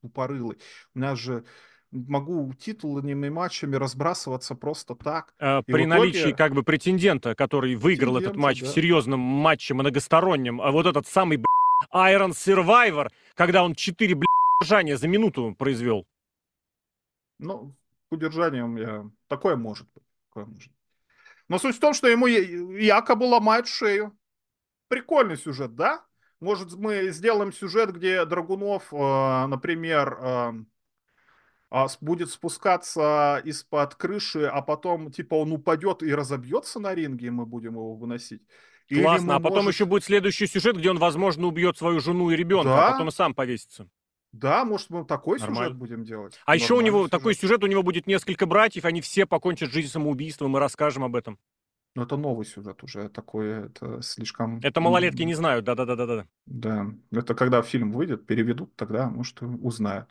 [0.00, 0.58] тупорылый.
[0.94, 1.44] У меня же
[1.90, 5.34] могу титулами и матчами разбрасываться просто так.
[5.40, 8.70] И При в наличии итоге- как бы претендента, который выиграл этот Претендента, матч в да.
[8.70, 14.26] серьезном матче многостороннем, а вот этот самый б***ь, Iron Survivor, когда он 4 б***ь,
[14.60, 16.06] удержания за минуту произвел.
[17.38, 17.74] Ну,
[18.10, 19.10] удержанием я...
[19.28, 20.04] Такое может быть.
[20.28, 20.72] Такое может.
[21.48, 24.16] Но суть в том, что ему якобы ломают шею.
[24.88, 26.04] Прикольный сюжет, да?
[26.40, 30.52] Может, мы сделаем сюжет, где Драгунов, э, например, э,
[31.70, 37.30] а, будет спускаться из-под крыши, а потом, типа, он упадет и разобьется на ринге, и
[37.30, 38.42] мы будем его выносить.
[38.88, 39.36] Классно.
[39.36, 42.68] А потом может, еще будет следующий сюжет, где он, возможно, убьет свою жену и ребенка,
[42.68, 42.88] Да.
[42.88, 43.88] а потом и сам повесится.
[44.38, 45.64] Да, может, мы такой Нормально.
[45.64, 46.38] сюжет будем делать.
[46.44, 49.70] А еще у Нормальный него такой сюжет, у него будет несколько братьев, они все покончат
[49.70, 51.38] жизнь самоубийством, мы расскажем об этом.
[51.94, 54.60] Ну, это новый сюжет уже такой, это слишком...
[54.62, 56.26] Это малолетки не знают, да-да-да-да-да.
[56.44, 60.06] Да, это когда фильм выйдет, переведут, тогда, может, узнают.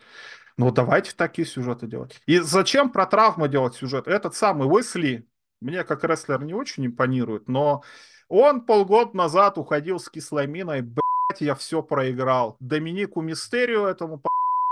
[0.58, 2.20] Ну, давайте такие сюжеты делать.
[2.26, 4.08] И зачем про травмы делать сюжет?
[4.08, 5.28] Этот самый Уэсли,
[5.62, 7.84] мне как рестлер не очень импонирует, но
[8.30, 11.05] он полгода назад уходил с кислой миной, блядь,
[11.40, 12.58] я все проиграл.
[12.60, 14.22] Доминику Мистерию этому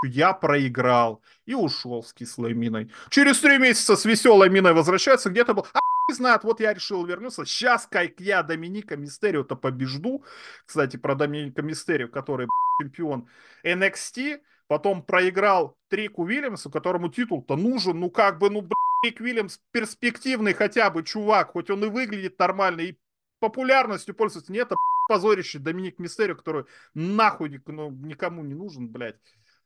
[0.06, 1.22] я проиграл.
[1.46, 2.92] И ушел с кислой миной.
[3.10, 5.68] Через три месяца с веселой миной возвращается, где-то был...
[5.74, 5.80] А
[6.14, 7.46] знает, вот я решил вернуться.
[7.46, 10.24] Сейчас, как я Доминика Мистерио-то побежду.
[10.66, 12.48] Кстати, про Доминика Мистерио, который
[12.82, 13.28] чемпион
[13.66, 18.00] NXT, потом проиграл Трику Уильямсу, которому титул-то нужен.
[18.00, 18.68] Ну, как бы, ну,
[19.04, 22.96] Трик Уильямс перспективный хотя бы чувак, хоть он и выглядит нормально, и
[23.40, 24.52] популярностью пользуется.
[24.52, 24.76] Нет, это
[25.08, 29.20] позорище Доминик Мистерио, который нахуй ну, никому не нужен, блядь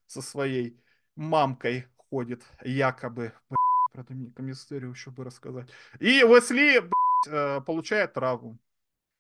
[0.08, 0.80] со своей
[1.16, 3.34] мамкой ходит, якобы.
[3.50, 5.70] Блядь, про Доминика Мистерио еще бы рассказать.
[6.00, 6.92] И Уэсли блядь,
[7.28, 8.58] э, получает травму.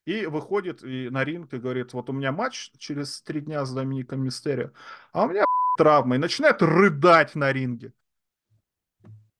[0.05, 3.74] И выходит и на ринг и говорит, вот у меня матч через три дня с
[3.74, 4.72] Домиником Мистерио,
[5.11, 5.43] а у меня
[5.78, 6.15] травма.
[6.15, 7.93] И начинает рыдать на ринге.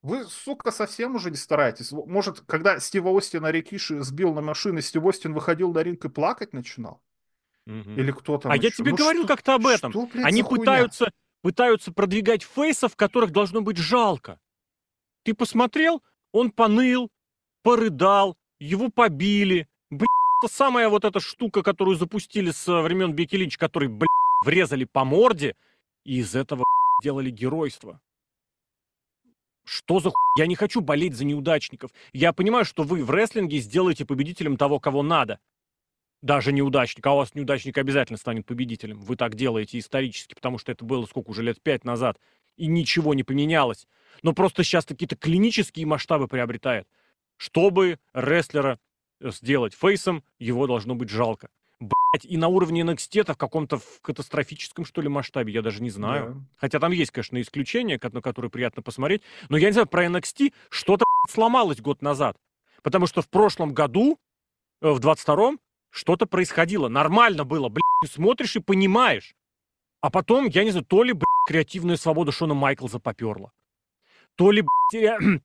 [0.08, 1.91] Вы, сука, совсем уже не стараетесь.
[1.91, 6.53] Может, когда Стива Остина Рикиши сбил на машину, Стив Остин выходил на ринг и плакать
[6.53, 7.01] начинал?
[7.66, 7.91] Угу.
[7.91, 8.68] Или кто там А еще?
[8.68, 9.91] я тебе ну говорил что, как-то об этом.
[9.91, 10.62] Что, блядь, Они хуйня?
[10.62, 14.39] пытаются пытаются продвигать фейсов, которых должно быть жалко.
[15.24, 16.01] Ты посмотрел,
[16.32, 17.12] он поныл,
[17.62, 19.68] порыдал, его побили.
[19.91, 24.08] Это самая вот эта штука, которую запустили с времен Бекки Линч, который, блин,
[24.45, 25.58] врезали по морде,
[26.05, 27.99] и из этого блин, делали геройство.
[29.68, 30.15] Что за хуй?
[30.38, 31.91] Я не хочу болеть за неудачников.
[32.13, 35.39] Я понимаю, что вы в рестлинге сделаете победителем того, кого надо
[36.22, 39.01] даже неудачник, а у вас неудачник обязательно станет победителем.
[39.01, 42.18] Вы так делаете исторически, потому что это было сколько уже лет пять назад,
[42.55, 43.88] и ничего не поменялось.
[44.24, 46.88] Но просто сейчас какие-то клинические масштабы приобретает.
[47.36, 48.80] Чтобы рестлера
[49.20, 51.49] э, сделать фейсом, его должно быть жалко.
[52.24, 56.36] И на уровне NXT в каком-то в катастрофическом, что ли, масштабе, я даже не знаю.
[56.36, 56.41] Да.
[56.55, 59.22] Хотя там есть, конечно, исключения, на которые приятно посмотреть.
[59.49, 62.38] Но я не знаю, про NXT что-то сломалось год назад.
[62.82, 64.20] Потому что в прошлом году,
[64.82, 66.88] э, в 22-м, что-то происходило.
[66.88, 69.36] Нормально было, блядь, ты смотришь и понимаешь.
[70.01, 73.51] А потом, я не знаю, то ли, блядь, креативная свобода Шона Майклза поперла,
[74.36, 75.20] то ли, блядь,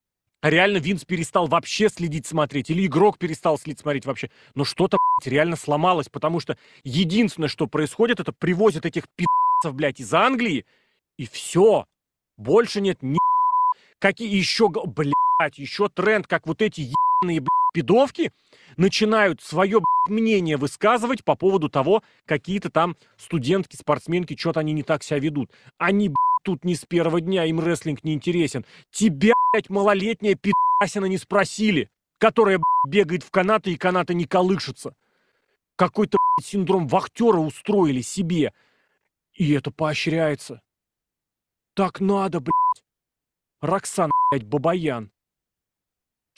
[0.50, 4.30] реально Винс перестал вообще следить, смотреть, или игрок перестал следить, смотреть вообще.
[4.54, 10.00] Но что-то, блядь, реально сломалось, потому что единственное, что происходит, это привозят этих пи***цев, блядь,
[10.00, 10.64] из Англии,
[11.16, 11.86] и все.
[12.36, 13.18] Больше нет ни
[13.98, 18.32] Какие еще, блядь, еще тренд, как вот эти ебаные, блядь, пидовки
[18.76, 25.02] начинают свое мнение высказывать по поводу того, какие-то там студентки, спортсменки, что-то они не так
[25.02, 25.50] себя ведут.
[25.78, 26.12] Они,
[26.42, 28.64] тут не с первого дня, им рестлинг не интересен.
[28.90, 34.96] Тебя, блядь, малолетняя пидасина не спросили, которая, бегает в канаты, и канаты не колышутся.
[35.76, 38.52] Какой-то, синдром вахтера устроили себе.
[39.32, 40.60] И это поощряется.
[41.74, 42.84] Так надо, блядь.
[43.60, 45.11] Роксан, блядь, Бабаян.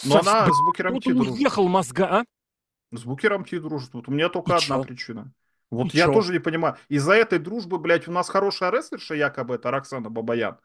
[0.05, 1.33] Но она с Букером Ти дружит.
[1.35, 2.25] уехал мозга, а?
[2.93, 3.93] С Букером Ти дружит.
[3.95, 4.83] Вот у меня только И одна чё?
[4.85, 5.33] причина.
[5.71, 6.13] Вот И я чё?
[6.15, 6.77] тоже не понимаю.
[6.89, 10.59] Из-за этой дружбы, блядь, у нас хорошая рестлерша, якобы это Роксана Бабаян.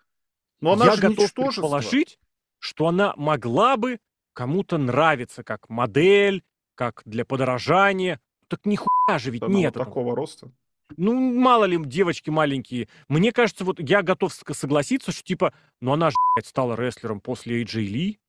[0.61, 2.19] Но она Я же готов предположить,
[2.59, 3.99] что она могла бы
[4.33, 6.43] кому-то нравиться как модель,
[6.75, 8.19] как для подражания.
[8.47, 10.51] Так нихуя же ведь Она нет вот такого роста.
[10.97, 12.89] Ну, мало ли, девочки маленькие.
[13.07, 17.61] Мне кажется, вот я готов согласиться, что типа, ну она же, блядь, стала рестлером после
[17.63, 18.19] AJ Ли.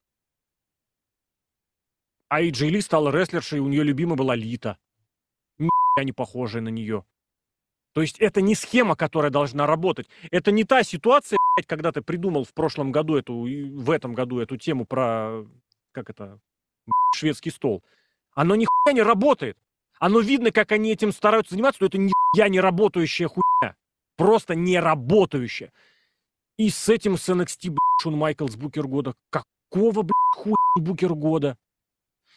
[2.31, 4.79] А AJ Ли стала рестлершей, у нее любимая была Лита.
[5.59, 7.05] Нихуя не похожая на нее.
[7.93, 10.09] То есть это не схема, которая должна работать.
[10.31, 14.39] Это не та ситуация, блядь, когда ты придумал в прошлом году эту, в этом году
[14.39, 15.45] эту тему про,
[15.91, 16.39] как это,
[16.87, 17.83] блядь, шведский стол.
[18.33, 19.59] Оно нихуя не работает.
[19.99, 23.75] Оно видно, как они этим стараются заниматься, но это нихуя не работающая хуйня.
[24.17, 25.73] Просто не работающая.
[26.59, 29.17] И с этим с NXT, блядь, Шон Майклс Букер года.
[29.31, 31.59] Какого, блядь, хуя Букер года?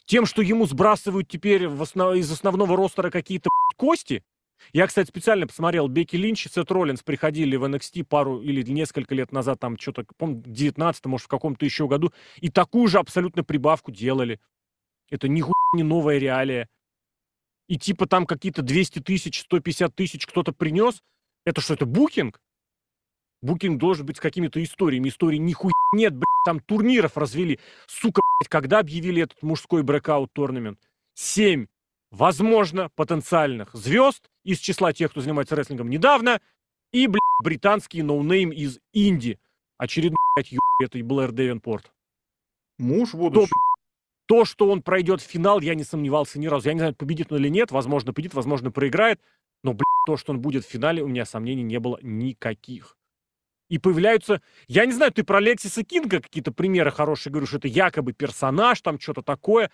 [0.05, 4.23] Тем, что ему сбрасывают теперь основ- из основного ростера какие-то кости?
[4.71, 9.13] Я, кстати, специально посмотрел, Бекки Линч и Сет Роллинс приходили в NXT пару или несколько
[9.13, 12.99] лет назад, там что-то, помню, в 19 может, в каком-то еще году, и такую же
[12.99, 14.39] абсолютно прибавку делали.
[15.09, 16.69] Это нихуя не новая реалия.
[17.67, 21.01] И типа там какие-то 200 тысяч, 150 тысяч кто-то принес.
[21.45, 22.41] Это что, это букинг?
[23.41, 25.09] Букинг должен быть с какими-то историями.
[25.09, 27.59] Истории нихуя нет, блядь, там турниров развели.
[27.87, 30.79] Сука, блядь, когда объявили этот мужской breakout tournament?
[31.13, 31.67] Семь,
[32.11, 36.41] возможно, потенциальных звезд из числа тех, кто занимается рестлингом недавно,
[36.91, 39.39] и, блядь, британский ноунейм из Инди.
[39.77, 41.91] Очередной, блядь, ё- это и Блэр Девенпорт.
[42.77, 43.51] Муж будущий.
[44.25, 46.67] То, что он пройдет в финал, я не сомневался ни разу.
[46.67, 49.21] Я не знаю, победит он или нет, возможно, победит, возможно, проиграет.
[49.63, 52.97] Но, блядь, то, что он будет в финале, у меня сомнений не было никаких.
[53.69, 54.41] И появляются...
[54.67, 58.99] Я не знаю, ты про Лексиса Кинга какие-то примеры хорошие говоришь, это якобы персонаж, там
[58.99, 59.71] что-то такое.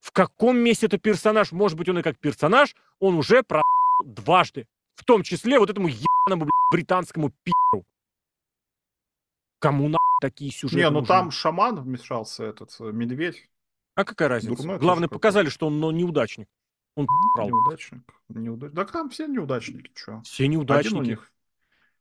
[0.00, 1.52] В каком месте это персонаж?
[1.52, 3.62] Может быть, он и как персонаж, он уже про
[4.04, 4.66] дважды.
[4.94, 7.84] В том числе вот этому ебаному блядь, британскому пи***у.
[9.60, 11.06] Кому на такие сюжеты Не, ну нужны?
[11.06, 13.48] там шаман вмешался, этот э, медведь.
[13.94, 14.56] А какая разница?
[14.56, 16.48] Дурной Главное, показали, что он но неудачник.
[16.94, 17.48] Он брал.
[17.48, 18.02] Неудачник.
[18.28, 18.72] Неудач...
[18.72, 20.20] Да там все неудачники, что?
[20.22, 21.06] Все Один у неудачники.
[21.08, 21.32] них.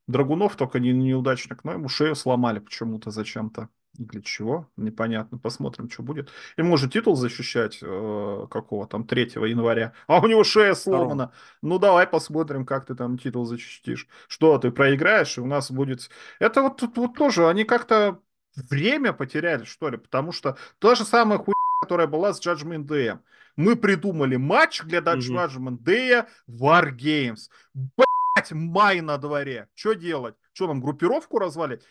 [0.07, 3.69] Драгунов только не неудачник, но ему шею сломали почему-то зачем-то.
[3.93, 4.69] Для чего?
[4.77, 5.39] Непонятно.
[5.39, 6.29] Посмотрим, что будет.
[6.55, 9.93] Ему уже титул защищать э, какого там 3 января.
[10.05, 11.31] А у него шея сломана.
[11.61, 14.07] Ну давай посмотрим, как ты там титул защитишь.
[14.27, 16.09] Что ты проиграешь, и у нас будет...
[16.39, 18.19] Это вот тут вот тоже, они как-то
[18.55, 23.19] время потеряли, что ли, потому что то же самое хуйня, которая была с Judgment Day.
[23.55, 24.99] Мы придумали матч для.
[24.99, 27.49] Judgment Day War Games.
[28.51, 29.68] Май на дворе.
[29.73, 30.35] Что делать?
[30.53, 31.81] Что нам, группировку развалить?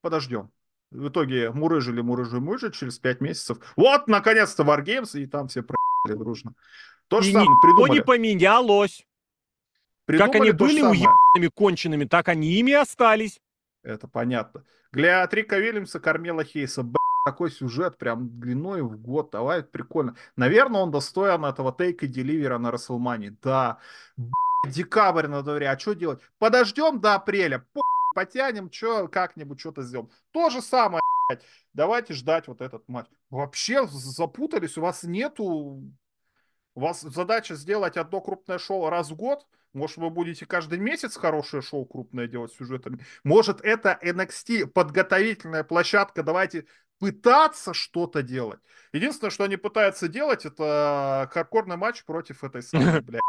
[0.00, 0.50] Подождем.
[0.90, 3.58] В итоге мурыжили, мурыжили, мурыжили через 5 месяцев.
[3.76, 6.54] Вот, наконец-то, Wargames, и там все проебали дружно.
[7.08, 7.92] То же И самое придумали.
[7.92, 9.06] не поменялось.
[10.06, 13.40] Как Придумали они то же были уебанными конченными, так они ими остались.
[13.82, 14.64] Это понятно.
[14.92, 20.16] Для Трика Вильямса, Кармела Хейса, б***ь, такой сюжет прям длиной в год, давай, прикольно.
[20.36, 23.36] Наверное, он достоин этого тейка и деливера на Расселмане.
[23.42, 23.78] Да.
[24.16, 26.20] Б***ь, декабрь на дворе, а что делать?
[26.38, 27.82] Подождем до апреля, по***,
[28.14, 30.10] потянем, что как-нибудь что-то сделаем.
[30.32, 31.44] То же самое, блядь.
[31.72, 33.06] Давайте ждать вот этот матч.
[33.30, 35.82] Вообще запутались, у вас нету...
[36.74, 39.46] У вас задача сделать одно крупное шоу раз в год.
[39.72, 43.04] Может, вы будете каждый месяц хорошее шоу крупное делать с сюжетами.
[43.24, 46.22] Может, это NXT подготовительная площадка.
[46.22, 46.66] Давайте
[46.98, 48.60] пытаться что-то делать.
[48.92, 53.20] Единственное, что они пытаются делать, это хардкорный матч против этой самой, блядь,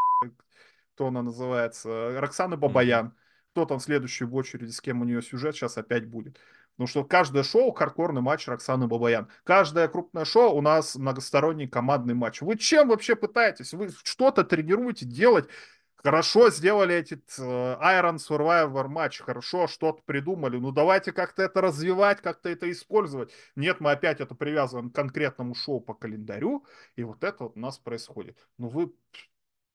[1.00, 3.14] кто она называется, Роксаны Бабаян.
[3.52, 6.38] Кто там следующий в очереди, с кем у нее сюжет сейчас опять будет.
[6.72, 9.26] Потому что каждое шоу хардкорный матч Роксаны Бабаян.
[9.44, 12.42] Каждое крупное шоу у нас многосторонний командный матч.
[12.42, 13.72] Вы чем вообще пытаетесь?
[13.72, 15.48] Вы что-то тренируете делать?
[15.96, 20.58] Хорошо сделали этот э, Iron Survivor матч, хорошо что-то придумали.
[20.58, 23.32] Ну давайте как-то это развивать, как-то это использовать.
[23.56, 26.66] Нет, мы опять это привязываем к конкретному шоу по календарю,
[26.96, 28.36] и вот это вот у нас происходит.
[28.58, 28.92] Ну вы...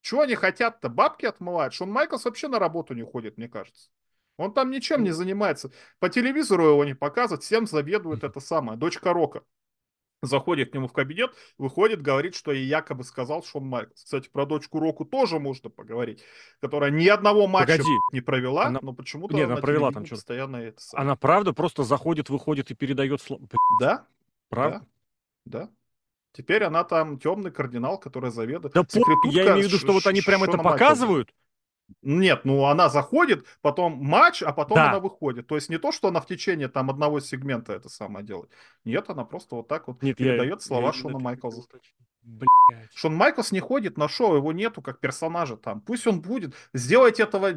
[0.06, 0.88] Чего они хотят-то?
[0.88, 1.73] Бабки отмывают?
[1.73, 3.90] Шон Майклс вообще на работу не ходит, мне кажется.
[4.38, 5.72] Он там ничем не занимается.
[5.98, 8.77] По телевизору его не показывают, всем заведует это самое.
[8.77, 9.41] Дочка Рока
[10.22, 14.03] заходит к нему в кабинет, выходит, говорит, что ей якобы сказал Шон Майклс.
[14.03, 16.22] Кстати, про дочку Року тоже можно поговорить,
[16.61, 17.90] которая ни одного матча Погоди.
[18.11, 20.19] не провела, Она- но почему-то Нет, она на провела там что-то.
[20.19, 21.02] постоянно это самое.
[21.07, 23.41] Она правда просто заходит, выходит и передает слово.
[23.80, 24.06] Да,
[24.49, 24.86] Правда?
[25.45, 25.69] да, да.
[26.36, 28.74] Теперь она там темный кардинал, который заведует.
[28.74, 31.34] Да, Секретутка я имею в виду, что вот они прям это показывают.
[32.02, 34.90] Нет, ну она заходит, потом матч, а потом Да.
[34.90, 35.48] она выходит.
[35.48, 38.49] То есть не то, что она в течение там одного сегмента это самое делает.
[38.84, 41.95] Нет, она просто вот так вот Нет, я- передает слова я Шона хотел уточнить.
[42.24, 42.91] Блядь.
[42.95, 45.80] Шон Майклс не ходит на шоу, его нету как персонажа там.
[45.80, 46.56] Пусть он будет.
[46.74, 47.52] Сделайте этого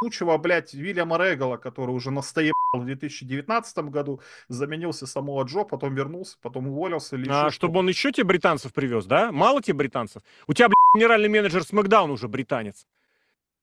[0.00, 6.36] случего, блядь, Вильяма Регала, который уже настоебал в 2019 году, заменился самого Джо, потом вернулся,
[6.42, 7.16] потом уволился.
[7.16, 9.32] Или А еще чтобы он еще тебе британцев привез, да?
[9.32, 10.22] Мало тебе британцев?
[10.46, 12.86] У тебя, блядь, генеральный менеджер Смакдаун уже британец.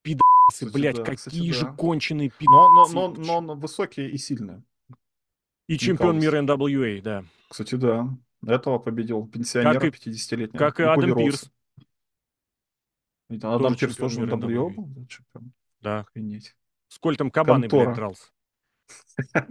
[0.01, 1.71] Пидасы, блядь, да, какие кстати, же да.
[1.73, 2.95] конченые Но, пидасы.
[2.95, 4.63] но, но, но он высокий и сильный.
[5.67, 7.23] И чемпион мира NWA, да.
[7.49, 8.09] Кстати, да.
[8.45, 10.59] Этого победил пенсионер Как и- 50-летний.
[10.59, 11.49] как и Адам Пирс.
[13.41, 14.69] Адам Пирс тоже NWA.
[14.75, 15.53] был, да, чемпион.
[15.83, 15.99] Да.
[15.99, 16.55] Охренеть.
[16.87, 17.95] С Кольтом Кабаной, блядь, Контора.
[17.95, 18.31] дрался.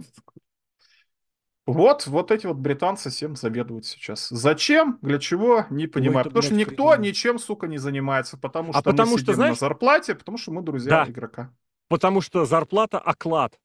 [1.65, 4.27] Вот, вот эти вот британцы всем заведуют сейчас.
[4.27, 4.99] Зачем?
[5.01, 5.65] Для чего?
[5.69, 6.19] Не понимаю.
[6.21, 7.01] это, потому что блядь, никто хрень.
[7.01, 8.37] ничем, сука, не занимается.
[8.37, 11.11] Потому А что потому мы что, знаешь- на зарплате, потому что мы друзья Да.
[11.11, 11.53] игрока.
[11.87, 13.57] Потому что зарплата оклад.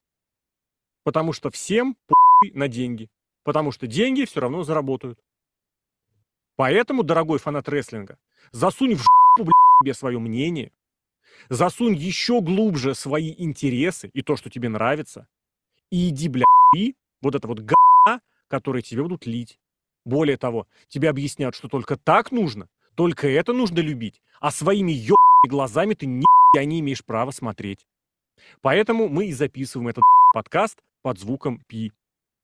[1.02, 1.96] Потому что всем
[2.52, 3.10] на деньги.
[3.42, 5.18] Потому что деньги все равно заработают.
[6.54, 8.16] Поэтому, дорогой фанат рестлинга,
[8.52, 10.70] засунь в жопу, блядь, себе свое мнение,
[11.48, 15.28] засунь еще глубже свои интересы и то, что тебе нравится,
[15.90, 16.44] и иди, бля,
[16.74, 19.58] и вот это вот га, которые тебе будут лить.
[20.04, 25.48] Более того, тебе объяснят, что только так нужно, только это нужно любить, а своими ебаными
[25.48, 26.24] глазами ты ни
[26.56, 27.86] не имеешь права смотреть.
[28.62, 30.02] Поэтому мы и записываем этот
[30.32, 31.92] подкаст под звуком пи.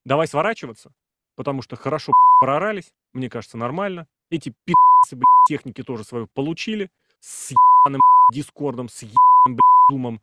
[0.05, 0.93] Давай сворачиваться,
[1.35, 4.07] потому что хорошо проорались, мне кажется, нормально.
[4.29, 5.17] Эти пи***цы,
[5.47, 6.91] техники тоже свою получили
[7.25, 10.21] с ебаным дискордом, с ебаным думом.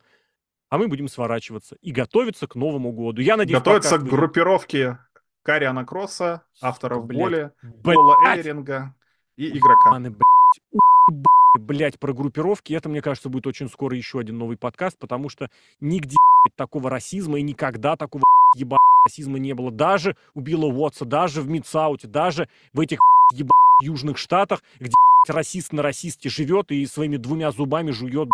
[0.69, 3.21] А мы будем сворачиваться и готовиться к Новому году.
[3.21, 4.97] Я надеюсь, Готовится к группировке
[5.43, 7.19] Кариана Кросса, авторов Блядь.
[7.19, 8.95] Боли, Блядь, Пола Эллеринга
[9.35, 9.99] и игрока.
[9.99, 11.27] Блядь,
[11.59, 12.73] блядь, про группировки.
[12.73, 15.49] Это, мне кажется, будет очень скоро еще один новый подкаст, потому что
[15.79, 18.23] нигде блядь, такого расизма и никогда такого
[18.55, 19.69] еба расизма не было.
[19.69, 22.99] Даже у Билла Уотса, даже в Мидсауте, даже в этих
[23.33, 23.51] еба
[23.81, 24.95] южных штатах, где
[25.29, 28.29] расист на расисте живет и своими двумя зубами жует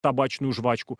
[0.00, 0.98] табачную жвачку.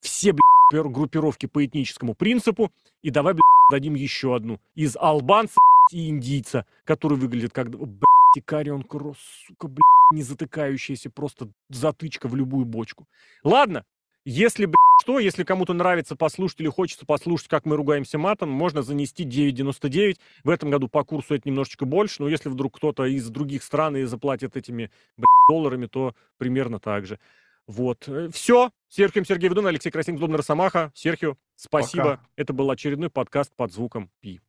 [0.00, 0.34] Все,
[0.72, 2.72] группировки по этническому принципу.
[3.02, 4.60] И давай, блядь, дадим еще одну.
[4.74, 5.58] Из албанца
[5.90, 7.70] и индийца, который выглядит как...
[7.70, 9.82] Блядь, Икарион Кросс, сука, блядь,
[10.12, 13.06] не затыкающаяся, просто затычка в любую бочку.
[13.44, 13.84] Ладно,
[14.24, 18.82] если, блядь, что, если кому-то нравится послушать или хочется послушать, как мы ругаемся матом, можно
[18.82, 20.16] занести 9,99.
[20.44, 23.96] В этом году по курсу это немножечко больше, но если вдруг кто-то из других стран
[23.96, 27.18] и заплатит этими блядь, долларами, то примерно так же.
[27.66, 28.08] Вот.
[28.32, 28.70] Все.
[28.88, 30.92] Серхио Сергей Ведун, Алексей Красин, Глобный Росомаха.
[30.94, 32.04] Серхио, спасибо.
[32.04, 32.20] Пока.
[32.36, 34.40] Это был очередной подкаст под звуком Пи.